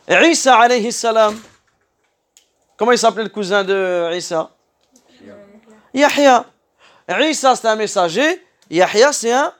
Isa 0.08 0.58
alayhi 0.58 0.90
salam, 0.90 1.38
comment 2.76 2.92
il 2.92 2.98
s'appelait 2.98 3.24
le 3.24 3.28
cousin 3.28 3.62
de 3.62 4.10
Isa 4.16 4.50
Yahya. 5.92 6.46
Isa, 7.08 7.56
c'est 7.56 7.66
un 7.66 7.76
messager. 7.76 8.44
Yahya, 8.70 9.12
c'est 9.12 9.32
un 9.32 9.52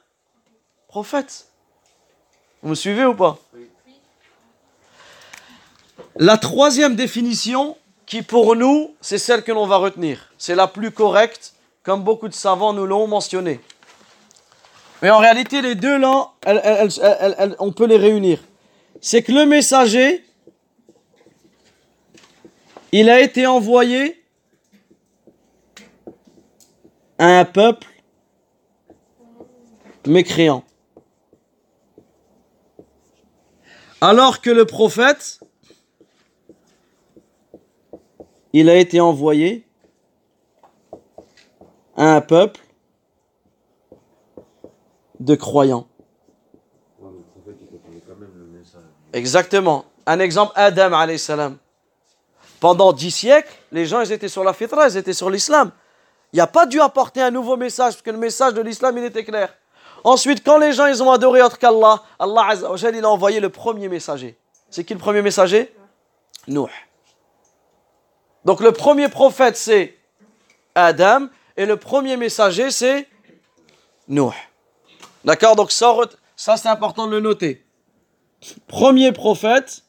prophète. 0.87 1.47
Vous 2.63 2.71
me 2.71 2.75
suivez 2.75 3.05
ou 3.07 3.15
pas? 3.15 3.39
La 6.17 6.37
troisième 6.37 6.95
définition, 6.97 7.77
qui 8.05 8.23
pour 8.23 8.57
nous, 8.57 8.95
c'est 9.01 9.19
celle 9.19 9.43
que 9.43 9.53
l'on 9.53 9.67
va 9.67 9.77
retenir. 9.77 10.33
C'est 10.37 10.55
la 10.55 10.67
plus 10.67 10.91
correcte, 10.91 11.55
comme 11.83 12.03
beaucoup 12.03 12.29
de 12.29 12.35
savants 12.35 12.73
nous 12.73 12.87
l'ont 12.87 13.07
mentionné. 13.07 13.61
Mais 15.01 15.11
en 15.11 15.19
réalité, 15.19 15.63
les 15.63 15.75
deux 15.75 15.97
là, 15.97 16.31
on 17.59 17.73
peut 17.73 17.87
les 17.87 17.99
réunir. 17.99 18.41
C'est 19.01 19.23
que 19.23 19.33
le 19.33 19.47
messager, 19.47 20.25
il 22.91 23.09
a 23.09 23.21
été 23.21 23.47
envoyé 23.47 24.23
à 26.07 26.11
un 27.19 27.45
peuple 27.45 27.87
mécréant. 30.07 30.65
Alors 34.01 34.41
que 34.41 34.51
le 34.51 34.65
prophète, 34.65 35.41
il 38.53 38.71
a 38.71 38.77
été 38.77 39.01
envoyé 39.01 39.67
à 41.97 42.15
un 42.15 42.21
peuple 42.21 42.61
de 45.19 45.35
croyants. 45.35 45.89
Exactement. 49.13 49.85
Un 50.07 50.21
exemple, 50.21 50.53
Adam 50.55 51.19
salam. 51.19 51.59
Pendant 52.61 52.93
dix 52.93 53.11
siècles, 53.11 53.53
les 53.73 53.85
gens 53.85 54.01
ils 54.01 54.13
étaient 54.13 54.29
sur 54.29 54.45
la 54.45 54.53
fitra, 54.53 54.89
ils 54.89 54.97
étaient 54.97 55.13
sur 55.13 55.29
l'islam. 55.29 55.73
Il 56.33 56.37
n'y 56.37 56.41
a 56.41 56.47
pas 56.47 56.67
dû 56.67 56.81
apporter 56.81 57.23
un 57.23 57.31
nouveau 57.31 57.57
message, 57.57 57.95
parce 57.95 58.03
que 58.03 58.11
le 58.11 58.19
message 58.19 58.55
de 58.55 58.61
l'islam, 58.61 58.99
il 58.99 59.05
était 59.05 59.25
clair. 59.25 59.55
Ensuite, 60.05 60.45
quand 60.45 60.59
les 60.59 60.73
gens 60.73 60.87
ils 60.87 61.03
ont 61.03 61.11
adoré 61.11 61.43
autre 61.43 61.59
qu'Allah, 61.59 62.03
Allah 62.19 62.51
il 62.93 63.05
a 63.05 63.09
envoyé 63.11 63.41
le 63.41 63.49
premier 63.49 63.89
messager. 63.89 64.39
C'est 64.71 64.85
qui 64.85 64.95
le 64.95 65.01
premier 65.01 65.23
messager? 65.23 65.75
Nuh. 66.47 66.71
Donc 68.45 68.61
le 68.61 68.73
premier 68.73 69.09
prophète, 69.09 69.57
c'est 69.57 69.99
Adam, 70.75 71.27
et 71.57 71.67
le 71.67 71.77
premier 71.77 72.17
messager, 72.17 72.71
c'est 72.71 73.09
Nuh. 74.07 74.31
D'accord? 75.25 75.57
Donc 75.57 75.73
ça, 75.73 75.95
ça 76.37 76.57
c'est 76.57 76.69
important 76.69 77.07
de 77.07 77.13
le 77.13 77.21
noter. 77.21 77.65
Premier 78.69 79.13
prophète, 79.13 79.83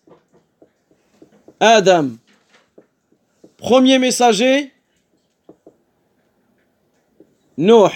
Adam. 1.60 2.10
Premier 3.58 4.00
messager, 4.00 4.74
Nuh. 7.60 7.92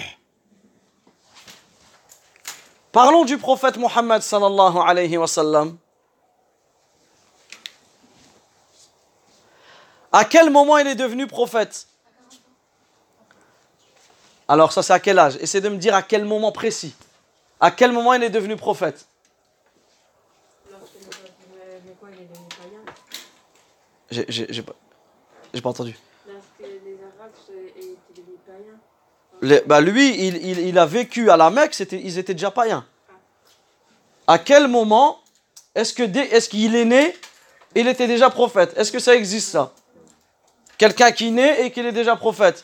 Parlons 2.92 3.24
du 3.24 3.38
prophète 3.38 3.78
Mohammed 3.78 4.20
sallallahu 4.20 4.76
alayhi 4.76 5.16
wa 5.16 5.26
sallam. 5.26 5.78
À 10.12 10.26
quel 10.26 10.50
moment 10.50 10.76
il 10.76 10.86
est 10.86 10.94
devenu 10.94 11.26
prophète? 11.26 11.88
Alors 14.48 14.70
ça 14.70 14.82
c'est 14.82 14.92
à 14.92 15.00
quel 15.00 15.18
âge? 15.18 15.36
Essayez 15.40 15.62
de 15.62 15.70
me 15.70 15.78
dire 15.78 15.94
à 15.94 16.02
quel 16.02 16.26
moment 16.26 16.52
précis. 16.52 16.94
À 17.58 17.70
quel 17.70 17.90
moment 17.90 18.12
il 18.12 18.22
est 18.22 18.28
devenu 18.28 18.56
prophète? 18.56 19.06
J'ai 24.10 24.62
pas, 24.62 24.74
pas 25.62 25.70
entendu. 25.70 25.98
Lorsque 26.28 26.60
les 26.60 26.98
Arabes 27.18 27.32
étaient 27.48 27.96
devenus 28.14 28.38
païens. 28.46 28.78
Bah 29.66 29.80
lui, 29.80 30.14
il, 30.26 30.78
a 30.78 30.86
vécu 30.86 31.30
à 31.30 31.36
la 31.36 31.50
Mecque, 31.50 31.78
ils 31.92 32.18
étaient 32.18 32.34
déjà 32.34 32.50
païens. 32.50 32.84
À 34.26 34.38
quel 34.38 34.68
moment 34.68 35.20
est-ce 35.74 36.02
dès- 36.02 36.28
est-ce 36.28 36.48
qu'il 36.48 36.74
est 36.74 36.84
né, 36.84 37.14
il 37.74 37.88
était 37.88 38.06
déjà 38.06 38.30
prophète? 38.30 38.72
Est-ce 38.76 38.90
que 38.90 38.98
ça 38.98 39.14
existe 39.14 39.50
ça? 39.50 39.72
Quelqu'un 40.78 41.12
qui 41.12 41.30
naît 41.30 41.66
et 41.66 41.70
qu'il 41.70 41.84
est 41.84 41.92
déjà 41.92 42.16
prophète? 42.16 42.62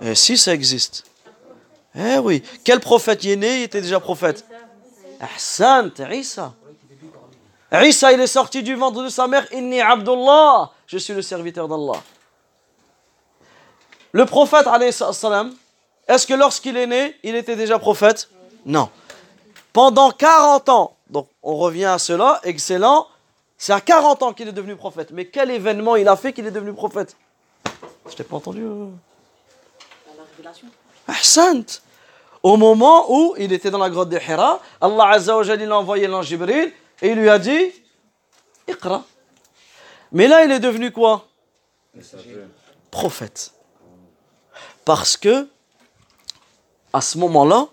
Eh 0.00 0.14
si, 0.14 0.36
ça 0.36 0.54
existe. 0.54 1.04
Eh 1.96 2.18
oui. 2.18 2.42
Quel 2.62 2.78
prophète 2.78 3.24
y 3.24 3.32
est 3.32 3.36
né, 3.36 3.56
il 3.58 3.62
était 3.64 3.80
déjà 3.80 3.98
prophète? 3.98 4.44
Ahsan, 5.20 5.90
Isa. 6.12 6.54
Isa, 7.72 8.12
il 8.12 8.20
est 8.20 8.28
sorti 8.28 8.62
du 8.62 8.74
ventre 8.76 9.02
de 9.02 9.08
sa 9.08 9.26
mère, 9.26 9.46
Inni 9.52 9.80
Abdullah, 9.80 10.70
je 10.86 10.96
suis 10.96 11.12
le 11.12 11.22
serviteur 11.22 11.66
d'Allah. 11.66 12.00
Le 14.12 14.24
prophète, 14.24 14.66
est-ce 16.08 16.26
que 16.26 16.34
lorsqu'il 16.34 16.76
est 16.76 16.86
né, 16.86 17.16
il 17.22 17.34
était 17.34 17.56
déjà 17.56 17.78
prophète? 17.78 18.28
Non. 18.64 18.88
Pendant 19.72 20.10
40 20.10 20.68
ans, 20.70 20.96
donc 21.10 21.28
on 21.42 21.56
revient 21.56 21.84
à 21.84 21.98
cela, 21.98 22.40
excellent, 22.44 23.06
c'est 23.56 23.72
à 23.72 23.80
40 23.80 24.22
ans 24.22 24.32
qu'il 24.32 24.48
est 24.48 24.52
devenu 24.52 24.76
prophète. 24.76 25.10
Mais 25.12 25.26
quel 25.26 25.50
événement 25.50 25.96
il 25.96 26.08
a 26.08 26.16
fait 26.16 26.32
qu'il 26.32 26.46
est 26.46 26.50
devenu 26.50 26.72
prophète? 26.72 27.16
Je 28.08 28.14
t'ai 28.14 28.24
pas 28.24 28.36
entendu. 28.36 28.62
euh. 28.62 28.86
La 30.16 30.24
révélation. 30.36 30.68
Ahsant. 31.06 31.80
Au 32.42 32.56
moment 32.56 33.12
où 33.12 33.34
il 33.36 33.52
était 33.52 33.70
dans 33.70 33.78
la 33.78 33.90
grotte 33.90 34.08
de 34.08 34.18
Hira, 34.18 34.60
Allah 34.80 35.08
Azza 35.08 35.36
wa 35.36 35.42
Jalla, 35.42 35.64
il 35.64 35.70
a 35.70 35.78
envoyé 35.78 36.06
l'ange 36.06 36.26
Jibril 36.26 36.72
et 37.02 37.08
il 37.10 37.18
lui 37.18 37.28
a 37.28 37.38
dit 37.38 37.72
Iqra. 38.68 39.04
Mais 40.12 40.28
là, 40.28 40.44
il 40.44 40.52
est 40.52 40.60
devenu 40.60 40.90
quoi? 40.92 41.26
Prophète. 42.90 43.52
Parce 44.88 45.18
que, 45.18 45.46
à 46.94 47.02
ce 47.02 47.18
moment-là, 47.18 47.66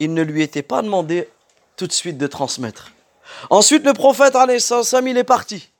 il 0.00 0.12
ne 0.12 0.22
lui 0.22 0.42
était 0.42 0.64
pas 0.64 0.82
demandé 0.82 1.28
tout 1.76 1.86
de 1.86 1.92
suite 1.92 2.18
de 2.18 2.26
transmettre. 2.26 2.90
Ensuite, 3.50 3.84
le 3.84 3.92
prophète, 3.92 4.36
il 4.36 5.16
est 5.16 5.22
parti. 5.22 5.70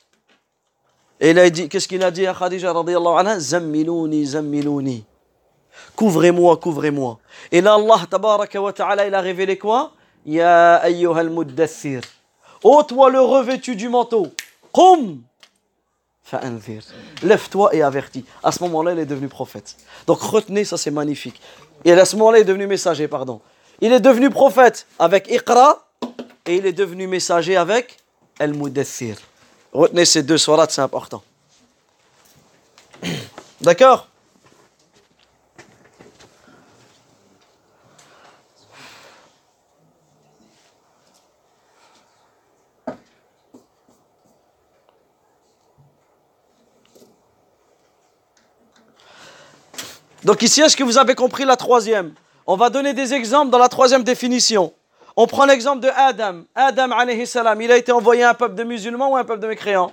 Et 1.19 1.31
il 1.31 1.41
a 1.41 1.51
dit, 1.51 1.69
qu'est-ce 1.69 1.89
qu'il 1.89 2.05
a 2.05 2.13
dit 2.13 2.25
à 2.25 2.35
Khadija 2.35 2.71
anha? 2.71 3.41
Zammilouni, 3.41 4.27
zammilouni. 4.27 5.05
Couvrez-moi, 5.97 6.57
couvrez-moi. 6.59 7.19
Et 7.51 7.61
là, 7.61 7.75
Allah, 7.75 8.07
tabaraka 8.09 8.61
ta'ala, 8.73 9.09
il 9.09 9.15
a 9.17 9.21
révélé 9.21 9.59
quoi? 9.59 9.91
Ya 10.25 10.77
ayyuhal 10.77 11.31
muddathir. 11.31 12.03
Ô 12.63 12.81
toi 12.85 13.11
le 13.11 13.21
revêtu 13.21 13.75
du 13.75 13.89
manteau. 13.89 14.29
Qum. 14.71 15.21
Lève-toi 17.23 17.75
et 17.75 17.83
avertis. 17.83 18.25
À 18.43 18.53
ce 18.53 18.63
moment-là, 18.65 18.93
il 18.93 18.99
est 18.99 19.07
devenu 19.07 19.29
prophète. 19.29 19.77
Donc 20.07 20.21
retenez, 20.21 20.65
ça 20.65 20.77
c'est 20.77 20.91
magnifique. 20.91 21.41
Et 21.85 21.93
à 21.93 22.05
ce 22.05 22.17
moment-là, 22.17 22.39
il 22.39 22.43
est 22.43 22.45
devenu 22.45 22.67
messager, 22.67 23.07
pardon. 23.09 23.41
Il 23.81 23.93
est 23.93 24.01
devenu 24.01 24.31
prophète 24.31 24.87
avec 24.99 25.31
Iqra 25.31 25.87
et 26.47 26.57
il 26.57 26.67
est 26.67 26.73
devenu 26.73 27.07
messager 27.07 27.57
avec 27.57 27.99
Al-Mudathir. 28.39 29.17
Retenez 29.73 30.05
ces 30.05 30.23
deux 30.23 30.39
sourates, 30.39 30.71
c'est 30.71 30.81
important. 30.81 31.23
D'accord? 33.61 34.09
Donc 50.27 50.43
ici, 50.43 50.61
est-ce 50.61 50.77
que 50.77 50.83
vous 50.83 50.99
avez 50.99 51.15
compris 51.15 51.45
la 51.45 51.55
troisième? 51.55 52.13
On 52.49 52.57
va 52.57 52.69
donner 52.69 52.93
des 52.93 53.15
exemples 53.15 53.49
dans 53.49 53.59
la 53.59 53.69
troisième 53.69 54.03
définition. 54.03 54.73
On 55.15 55.29
prend 55.29 55.45
l'exemple 55.45 55.79
de 55.79 55.89
Adam. 55.95 56.43
Adam, 56.53 56.91
alayhi 56.91 57.29
salam, 57.29 57.63
il 57.63 57.71
a 57.71 57.77
été 57.77 57.93
envoyé 57.93 58.25
à 58.25 58.31
un 58.31 58.35
peuple 58.35 58.57
de 58.57 58.65
musulmans 58.65 59.13
ou 59.13 59.17
un 59.17 59.23
peuple 59.23 59.39
de 59.39 59.47
mécréants? 59.47 59.93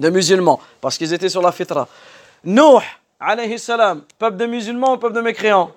De 0.00 0.10
musulmans, 0.10 0.58
parce 0.80 0.98
qu'ils 0.98 1.12
étaient 1.12 1.28
sur 1.28 1.42
la 1.42 1.52
fitra. 1.52 1.86
Nuh, 2.42 2.82
alayhi 3.20 3.56
salam, 3.60 4.02
peuple 4.18 4.36
de 4.36 4.46
musulmans 4.46 4.94
ou 4.94 4.96
peuple 4.96 5.14
de 5.14 5.20
mécréants? 5.20 5.70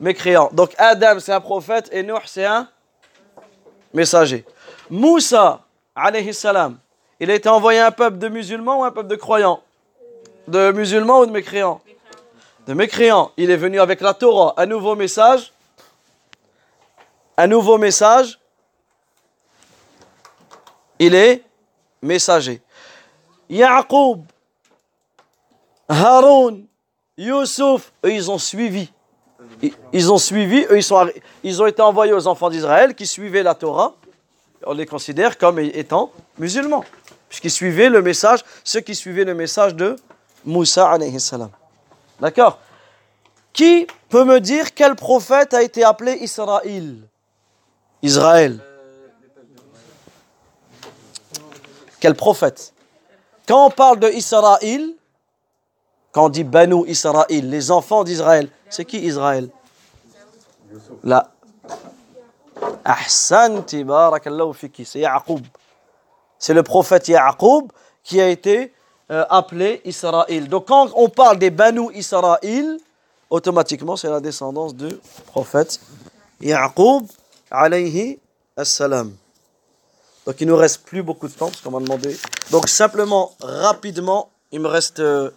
Mécréants. 0.00 0.48
Donc 0.54 0.70
Adam, 0.78 1.20
c'est 1.20 1.34
un 1.34 1.40
prophète 1.42 1.90
et 1.92 2.02
Nuh, 2.02 2.14
c'est 2.24 2.46
un 2.46 2.66
messager. 3.92 4.42
Moussa, 4.88 5.60
alayhi 5.94 6.32
salam, 6.32 6.78
il 7.20 7.30
a 7.30 7.34
été 7.34 7.50
envoyé 7.50 7.78
à 7.78 7.88
un 7.88 7.90
peuple 7.90 8.16
de 8.16 8.28
musulmans 8.28 8.80
ou 8.80 8.84
un 8.84 8.90
peuple 8.90 9.08
de 9.08 9.16
croyants? 9.16 9.60
De 10.48 10.72
musulmans 10.72 11.20
ou 11.20 11.26
de 11.26 11.32
mécréants? 11.32 11.82
De 12.66 12.74
mécréants, 12.74 13.30
il 13.36 13.50
est 13.50 13.56
venu 13.56 13.80
avec 13.80 14.00
la 14.00 14.12
Torah, 14.14 14.54
un 14.56 14.66
nouveau 14.66 14.96
message, 14.96 15.52
un 17.36 17.46
nouveau 17.46 17.78
message, 17.78 18.40
il 20.98 21.14
est 21.14 21.44
messager. 22.02 22.60
Yaqub, 23.48 24.24
Haroun, 25.88 26.66
Youssouf, 27.16 27.92
eux 28.04 28.12
ils 28.12 28.30
ont 28.30 28.38
suivi. 28.38 28.90
Ils- 29.92 30.12
ont 30.12 30.18
suivi, 30.18 30.66
eux 30.70 30.76
ils, 30.76 30.82
sont, 30.82 31.08
ils 31.44 31.62
ont 31.62 31.66
été 31.66 31.80
envoyés 31.80 32.12
aux 32.12 32.26
enfants 32.26 32.50
d'Israël 32.50 32.94
qui 32.94 33.06
suivaient 33.06 33.44
la 33.44 33.54
Torah. 33.54 33.94
On 34.64 34.72
les 34.72 34.86
considère 34.86 35.38
comme 35.38 35.60
étant 35.60 36.10
musulmans, 36.38 36.84
puisqu'ils 37.28 37.50
suivaient 37.50 37.88
le 37.88 38.02
message, 38.02 38.40
ceux 38.64 38.80
qui 38.80 38.94
suivaient 38.94 39.24
le 39.24 39.34
message 39.34 39.74
de 39.74 39.96
Moussa 40.44 40.90
alayhi 40.90 41.20
salam. 41.20 41.50
D'accord? 42.20 42.58
Qui 43.52 43.86
peut 44.08 44.24
me 44.24 44.40
dire 44.40 44.74
quel 44.74 44.94
prophète 44.94 45.54
a 45.54 45.62
été 45.62 45.84
appelé 45.84 46.12
Israël? 46.20 46.96
Israël. 48.02 48.60
Quel 52.00 52.14
prophète? 52.14 52.72
Quand 53.48 53.66
on 53.66 53.70
parle 53.70 53.98
de 53.98 54.08
Israël, 54.08 54.92
quand 56.12 56.26
on 56.26 56.28
dit 56.28 56.44
Banu 56.44 56.86
Israël, 56.86 57.48
les 57.48 57.70
enfants 57.70 58.04
d'Israël, 58.04 58.48
c'est 58.68 58.84
qui 58.84 58.98
Israël? 58.98 59.48
Barakallahu 63.84 64.54
fiki, 64.54 64.84
c'est 64.84 65.00
Yaqub. 65.00 65.44
C'est 66.38 66.54
le 66.54 66.62
prophète 66.62 67.08
Yaqub 67.08 67.72
qui 68.02 68.20
a 68.20 68.28
été 68.28 68.72
euh, 69.10 69.24
appelé 69.30 69.80
Israël. 69.84 70.48
Donc 70.48 70.66
quand 70.66 70.90
on 70.94 71.08
parle 71.08 71.38
des 71.38 71.50
Banu 71.50 71.94
Israël, 71.94 72.78
automatiquement 73.30 73.96
c'est 73.96 74.10
la 74.10 74.20
descendance 74.20 74.74
du 74.74 74.88
prophète 75.26 75.80
Yaqub 76.40 77.06
alayhi 77.50 78.18
assalam. 78.56 79.14
Donc 80.26 80.40
il 80.40 80.48
nous 80.48 80.56
reste 80.56 80.82
plus 80.82 81.02
beaucoup 81.02 81.28
de 81.28 81.32
temps 81.32 81.46
parce 81.46 81.60
qu'on 81.60 81.70
m'a 81.70 81.80
demandé. 81.80 82.16
Donc 82.50 82.68
simplement, 82.68 83.32
rapidement, 83.40 84.30
il 84.50 84.60
me 84.60 84.68
reste 84.68 84.98
euh, 84.98 85.30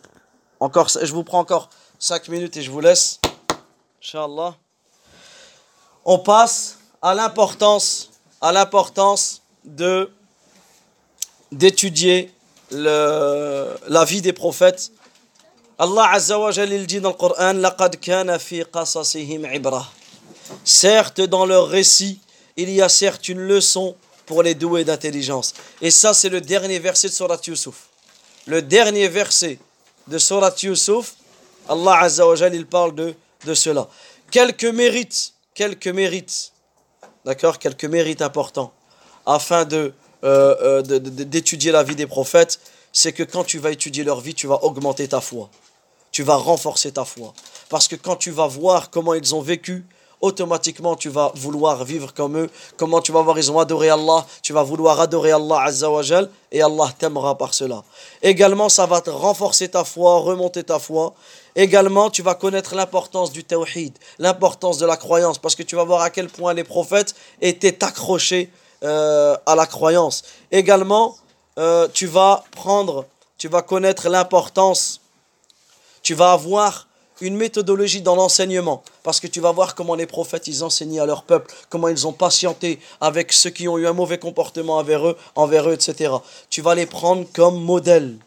encore, 0.60 0.90
je 0.90 1.14
vous 1.14 1.24
prends 1.24 1.40
encore 1.40 1.70
5 2.00 2.28
minutes 2.30 2.58
et 2.58 2.62
je 2.62 2.72
vous 2.72 2.80
laisse. 2.80 3.20
Inch'Allah. 4.02 4.56
On 6.06 6.18
passe 6.18 6.80
à 7.02 7.14
l'importance, 7.14 8.10
à 8.42 8.52
l'importance 8.52 9.42
de 9.64 10.10
d'étudier 11.52 12.32
la 12.72 14.06
vie 14.06 14.22
des 14.22 14.34
prophètes. 14.34 14.92
Allah 15.78 16.10
Azza 16.12 16.38
wa 16.38 16.52
il 16.52 16.86
dit 16.88 17.00
dans 17.00 17.16
le 17.16 17.16
Certes, 20.64 21.22
dans 21.22 21.46
leur 21.46 21.68
récit, 21.68 22.20
il 22.58 22.70
y 22.70 22.82
a 22.82 22.90
certes 22.90 23.30
une 23.30 23.40
leçon 23.40 23.96
pour 24.26 24.44
les 24.44 24.56
doués 24.56 24.84
d'intelligence. 24.84 25.54
Et 25.82 25.92
ça, 25.92 26.14
c'est 26.14 26.30
le 26.30 26.42
dernier 26.42 26.80
verset 26.80 27.08
de 27.08 27.14
Surat 27.14 27.40
Yusuf. 27.46 27.88
Le 28.46 28.62
dernier 28.62 29.08
verset 29.08 29.60
de 30.08 30.18
Surat 30.18 30.54
Yusuf, 30.62 31.14
Allah 31.68 32.00
Azza 32.02 32.28
wa 32.28 32.36
il 32.36 32.66
parle 32.66 32.94
de, 32.96 33.14
de 33.46 33.54
cela. 33.54 33.88
Quelques 34.32 34.66
mérites, 34.66 35.34
quelques 35.54 35.88
mérites, 35.88 36.52
d'accord, 37.26 37.58
quelques 37.58 37.86
mérites 37.86 38.22
importants, 38.22 38.74
afin 39.26 39.66
de 39.66 39.94
euh, 40.24 40.82
euh, 40.82 40.82
d'étudier 40.82 41.72
la 41.72 41.84
vie 41.84 41.96
des 41.96 42.08
prophètes, 42.08 42.60
c'est 42.92 43.14
que 43.14 43.24
quand 43.24 43.44
tu 43.44 43.60
vas 43.60 43.72
étudier 43.72 44.04
leur 44.04 44.20
vie, 44.20 44.34
tu 44.34 44.48
vas 44.48 44.64
augmenter 44.64 45.08
ta 45.08 45.22
foi. 45.22 45.50
Tu 46.12 46.24
vas 46.24 46.36
renforcer 46.36 46.92
ta 46.92 47.06
foi. 47.06 47.34
Parce 47.70 47.88
que 47.88 47.96
quand 47.96 48.16
tu 48.16 48.32
vas 48.32 48.48
voir 48.48 48.90
comment 48.90 49.14
ils 49.14 49.36
ont 49.36 49.42
vécu, 49.42 49.86
automatiquement 50.22 50.96
tu 50.96 51.10
vas 51.10 51.32
vouloir 51.36 51.84
vivre 51.86 52.14
comme 52.14 52.38
eux. 52.38 52.50
Comment 52.78 53.02
tu 53.02 53.12
vas 53.12 53.22
voir, 53.22 53.38
ils 53.38 53.52
ont 53.52 53.60
adoré 53.60 53.90
Allah, 53.90 54.26
tu 54.42 54.54
vas 54.54 54.64
vouloir 54.64 55.00
adorer 55.00 55.32
Allah 55.32 55.62
Azza 55.62 55.90
wa 55.90 56.02
Jal, 56.02 56.30
et 56.52 56.62
Allah 56.62 56.94
t'aimera 56.98 57.38
par 57.38 57.54
cela. 57.54 57.84
Également, 58.22 58.70
ça 58.70 58.86
va 58.86 59.02
te 59.02 59.10
renforcer 59.10 59.70
ta 59.70 59.84
foi, 59.84 60.20
remonter 60.20 60.64
ta 60.64 60.80
foi. 60.80 61.14
Également, 61.56 62.10
tu 62.10 62.22
vas 62.22 62.36
connaître 62.36 62.76
l'importance 62.76 63.32
du 63.32 63.44
tawhid, 63.44 63.98
l'importance 64.18 64.78
de 64.78 64.86
la 64.86 64.98
croyance, 64.98 65.38
parce 65.38 65.56
que 65.56 65.64
tu 65.64 65.76
vas 65.76 65.84
voir 65.84 66.02
à 66.02 66.10
quel 66.10 66.28
point 66.28 66.54
les 66.54 66.64
prophètes 66.64 67.16
étaient 67.42 67.84
accrochés 67.84 68.50
euh, 68.84 69.36
à 69.46 69.56
la 69.56 69.66
croyance. 69.66 70.24
Également, 70.52 71.18
euh, 71.58 71.88
tu 71.94 72.08
vas 72.08 72.46
prendre, 72.52 73.06
tu 73.38 73.50
vas 73.50 73.62
connaître 73.62 74.08
l'importance, 74.08 75.02
tu 76.02 76.14
vas 76.14 76.32
avoir 76.32 76.88
une 77.20 77.36
méthodologie 77.36 78.02
dans 78.02 78.16
l'enseignement, 78.16 78.82
parce 79.04 79.20
que 79.20 79.28
tu 79.28 79.42
vas 79.42 79.52
voir 79.52 79.76
comment 79.76 79.96
les 79.96 80.06
prophètes, 80.06 80.48
ils 80.48 80.64
enseignaient 80.64 81.02
à 81.02 81.06
leur 81.06 81.24
peuple, 81.24 81.54
comment 81.68 81.90
ils 81.90 82.08
ont 82.08 82.14
patienté 82.14 82.80
avec 83.02 83.34
ceux 83.34 83.50
qui 83.50 83.68
ont 83.68 83.78
eu 83.78 83.86
un 83.86 83.92
mauvais 83.92 84.18
comportement 84.18 84.78
envers 84.78 85.06
eux, 85.06 85.18
envers 85.36 85.70
eux, 85.70 85.74
etc. 85.74 86.14
Tu 86.50 86.62
vas 86.62 86.76
les 86.76 86.86
prendre 86.86 87.26
comme 87.34 87.62
modèle. 87.62 88.18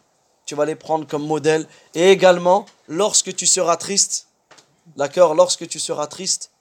Tu 0.45 0.53
vas 0.53 0.65
les 0.65 0.75
prendre 0.75 1.07
comme 1.07 1.25
modèle. 1.25 1.67
Et 1.95 2.11
également, 2.11 2.65
lorsque 2.87 3.35
tu 3.35 3.47
seras 3.47 3.77
triste, 3.77 4.27
d'accord, 4.97 5.33
lorsque 5.33 5.67
tu 5.67 5.79
seras 5.79 6.05
triste, 6.05 6.51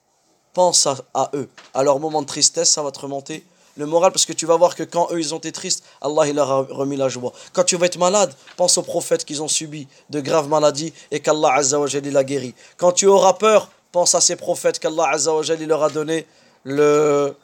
pense 0.55 0.87
à, 0.87 0.97
à 1.13 1.31
eux. 1.35 1.51
À 1.75 1.83
leur 1.83 1.99
moment 1.99 2.23
de 2.23 2.27
tristesse, 2.27 2.71
ça 2.71 2.83
va 2.83 2.91
te 2.91 3.01
remonter 3.01 3.45
le 3.77 3.87
moral 3.87 4.13
parce 4.13 4.27
que 4.27 4.33
tu 4.33 4.47
vas 4.47 4.57
voir 4.57 4.75
que 4.75 4.83
quand 4.83 5.09
eux 5.13 5.19
ils 5.21 5.35
ont 5.35 5.39
été 5.39 5.53
tristes, 5.53 5.85
Allah 6.01 6.27
il 6.27 6.35
leur 6.35 6.51
a 6.51 6.63
remis 6.69 6.97
la 6.97 7.09
joie. 7.09 7.33
Quand 7.53 7.65
tu 7.65 7.77
vas 7.77 7.87
être 7.87 7.99
malade, 7.99 8.33
pense 8.57 8.77
aux 8.79 8.83
prophètes 8.83 9.25
qu'ils 9.25 9.43
ont 9.43 9.49
subi 9.49 9.89
de 10.11 10.21
graves 10.21 10.49
maladies 10.49 10.93
et 11.11 11.21
qu'Allah 11.21 11.55
Azza 11.55 11.79
wa 11.81 11.87
il 11.89 12.17
a 12.17 12.25
guéri. 12.25 12.55
Quand 12.77 12.93
tu 12.93 13.07
auras 13.07 13.33
peur, 13.35 13.71
pense 13.93 14.15
à 14.15 14.21
ces 14.21 14.37
prophètes 14.37 14.79
qu'Allah 14.79 15.09
Azza 15.11 15.33
leur 15.67 15.83
a 15.83 15.91
donné 15.91 16.27
le, 16.65 17.35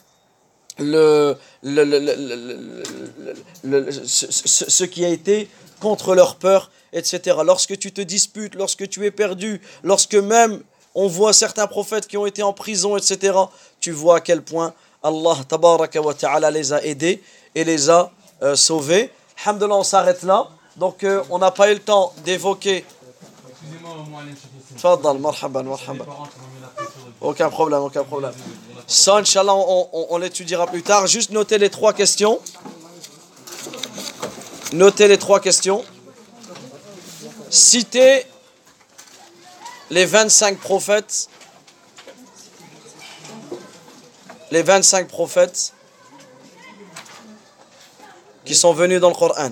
le- 0.78 1.36
le- 1.62 1.84
le- 1.84 2.84
le- 3.64 3.92
ce, 3.92 4.30
ce- 4.30 4.70
ce 4.70 4.84
qui 4.84 5.04
a 5.04 5.08
été 5.08 5.48
contre 5.80 6.14
leur 6.14 6.36
peur, 6.36 6.70
etc. 6.92 7.38
Lorsque 7.44 7.78
tu 7.78 7.92
te 7.92 8.00
disputes, 8.00 8.54
lorsque 8.54 8.88
tu 8.88 9.04
es 9.06 9.10
perdu, 9.10 9.60
lorsque 9.82 10.14
même 10.14 10.62
on 10.94 11.06
voit 11.06 11.32
certains 11.32 11.66
prophètes 11.66 12.06
qui 12.06 12.16
ont 12.16 12.26
été 12.26 12.42
en 12.42 12.52
prison, 12.52 12.96
etc., 12.96 13.36
tu 13.80 13.92
vois 13.92 14.16
à 14.16 14.20
quel 14.20 14.42
point 14.42 14.74
Allah 15.02 15.36
tabaraka 15.48 16.00
wa 16.02 16.14
ta'ala 16.14 16.50
les 16.50 16.72
a 16.72 16.84
aidés 16.84 17.22
et 17.54 17.64
les 17.64 17.88
a 17.90 18.10
euh, 18.42 18.56
sauvés. 18.56 19.10
Alhamdulillah, 19.44 19.76
on 19.76 19.84
s'arrête 19.84 20.22
là. 20.22 20.48
Donc 20.76 21.04
euh, 21.04 21.22
on 21.30 21.38
n'a 21.38 21.50
pas 21.50 21.70
eu 21.70 21.74
le 21.74 21.80
temps 21.80 22.12
d'évoquer. 22.24 22.84
Aucun 27.20 27.50
problème, 27.50 27.80
aucun 27.80 28.04
problème. 28.04 28.32
Ça, 28.86 29.16
Inch'Allah, 29.16 29.54
on, 29.54 29.88
on- 29.92 30.06
on 30.10 30.18
l'étudiera 30.18 30.66
plus 30.66 30.82
tard. 30.82 31.06
Juste 31.06 31.30
notez 31.30 31.58
les 31.58 31.70
trois 31.70 31.92
questions. 31.92 32.40
Notez 34.72 35.08
les 35.08 35.18
trois 35.18 35.40
questions. 35.40 35.84
Citez 37.50 38.24
les 39.90 40.04
25 40.04 40.58
prophètes. 40.58 41.28
Les 44.50 44.62
25 44.62 45.08
prophètes 45.08 45.74
qui 48.44 48.54
sont 48.54 48.72
venus 48.72 49.00
dans 49.00 49.10
le 49.10 49.14
Coran. 49.14 49.50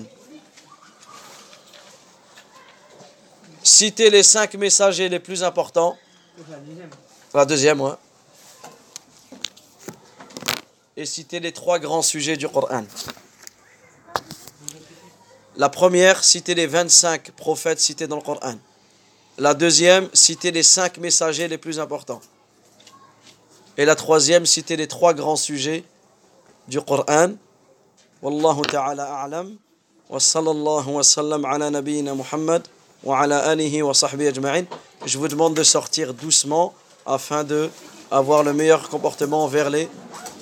Citez 3.61 4.09
les 4.09 4.23
5 4.23 4.55
messagers 4.55 5.07
les 5.07 5.19
plus 5.19 5.43
importants. 5.43 5.97
La 7.33 7.45
deuxième, 7.45 7.81
ouais. 7.81 7.91
Et 10.95 11.05
citer 11.05 11.39
les 11.39 11.51
trois 11.51 11.77
grands 11.77 12.01
sujets 12.01 12.37
du 12.37 12.49
Coran. 12.49 12.85
La 15.57 15.69
première, 15.69 16.23
citer 16.23 16.55
les 16.55 16.65
25 16.65 17.31
prophètes 17.31 17.79
cités 17.79 18.07
dans 18.07 18.15
le 18.15 18.23
Coran. 18.23 18.55
La 19.37 19.53
deuxième, 19.53 20.09
citer 20.13 20.49
les 20.49 20.63
cinq 20.63 20.97
messagers 20.97 21.47
les 21.47 21.59
plus 21.59 21.79
importants. 21.79 22.21
Et 23.77 23.85
la 23.85 23.95
troisième, 23.95 24.45
citer 24.45 24.75
les 24.75 24.87
trois 24.87 25.13
grands 25.13 25.35
sujets 25.35 25.83
du 26.67 26.81
Coran. 26.81 27.29
Wallahu 28.21 28.61
ta'ala 28.63 29.21
a'lam. 29.21 29.55
Wa 30.09 30.19
sallallahu 30.19 30.89
wa 30.89 31.03
sallam 31.03 31.45
ala 31.45 31.69
nabiyyina 31.69 32.15
Muhammad 32.15 32.67
wa 33.03 33.19
ala 33.19 33.39
alihi 33.39 33.81
wa 33.83 33.93
sahbihi 33.93 34.29
ajma'in. 34.29 34.65
Je 35.05 35.17
vous 35.17 35.27
demande 35.27 35.53
de 35.53 35.63
sortir 35.63 36.13
doucement 36.13 36.73
afin 37.05 37.43
de 37.43 37.69
avoir 38.09 38.43
le 38.43 38.53
meilleur 38.53 38.89
comportement 38.89 39.43
envers 39.43 39.69
les 39.69 39.87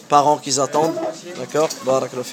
parents 0.08 0.38
qu'ils 0.38 0.60
attendent. 0.60 0.96
D'accord? 1.38 1.70
Barakallahu. 1.84 2.26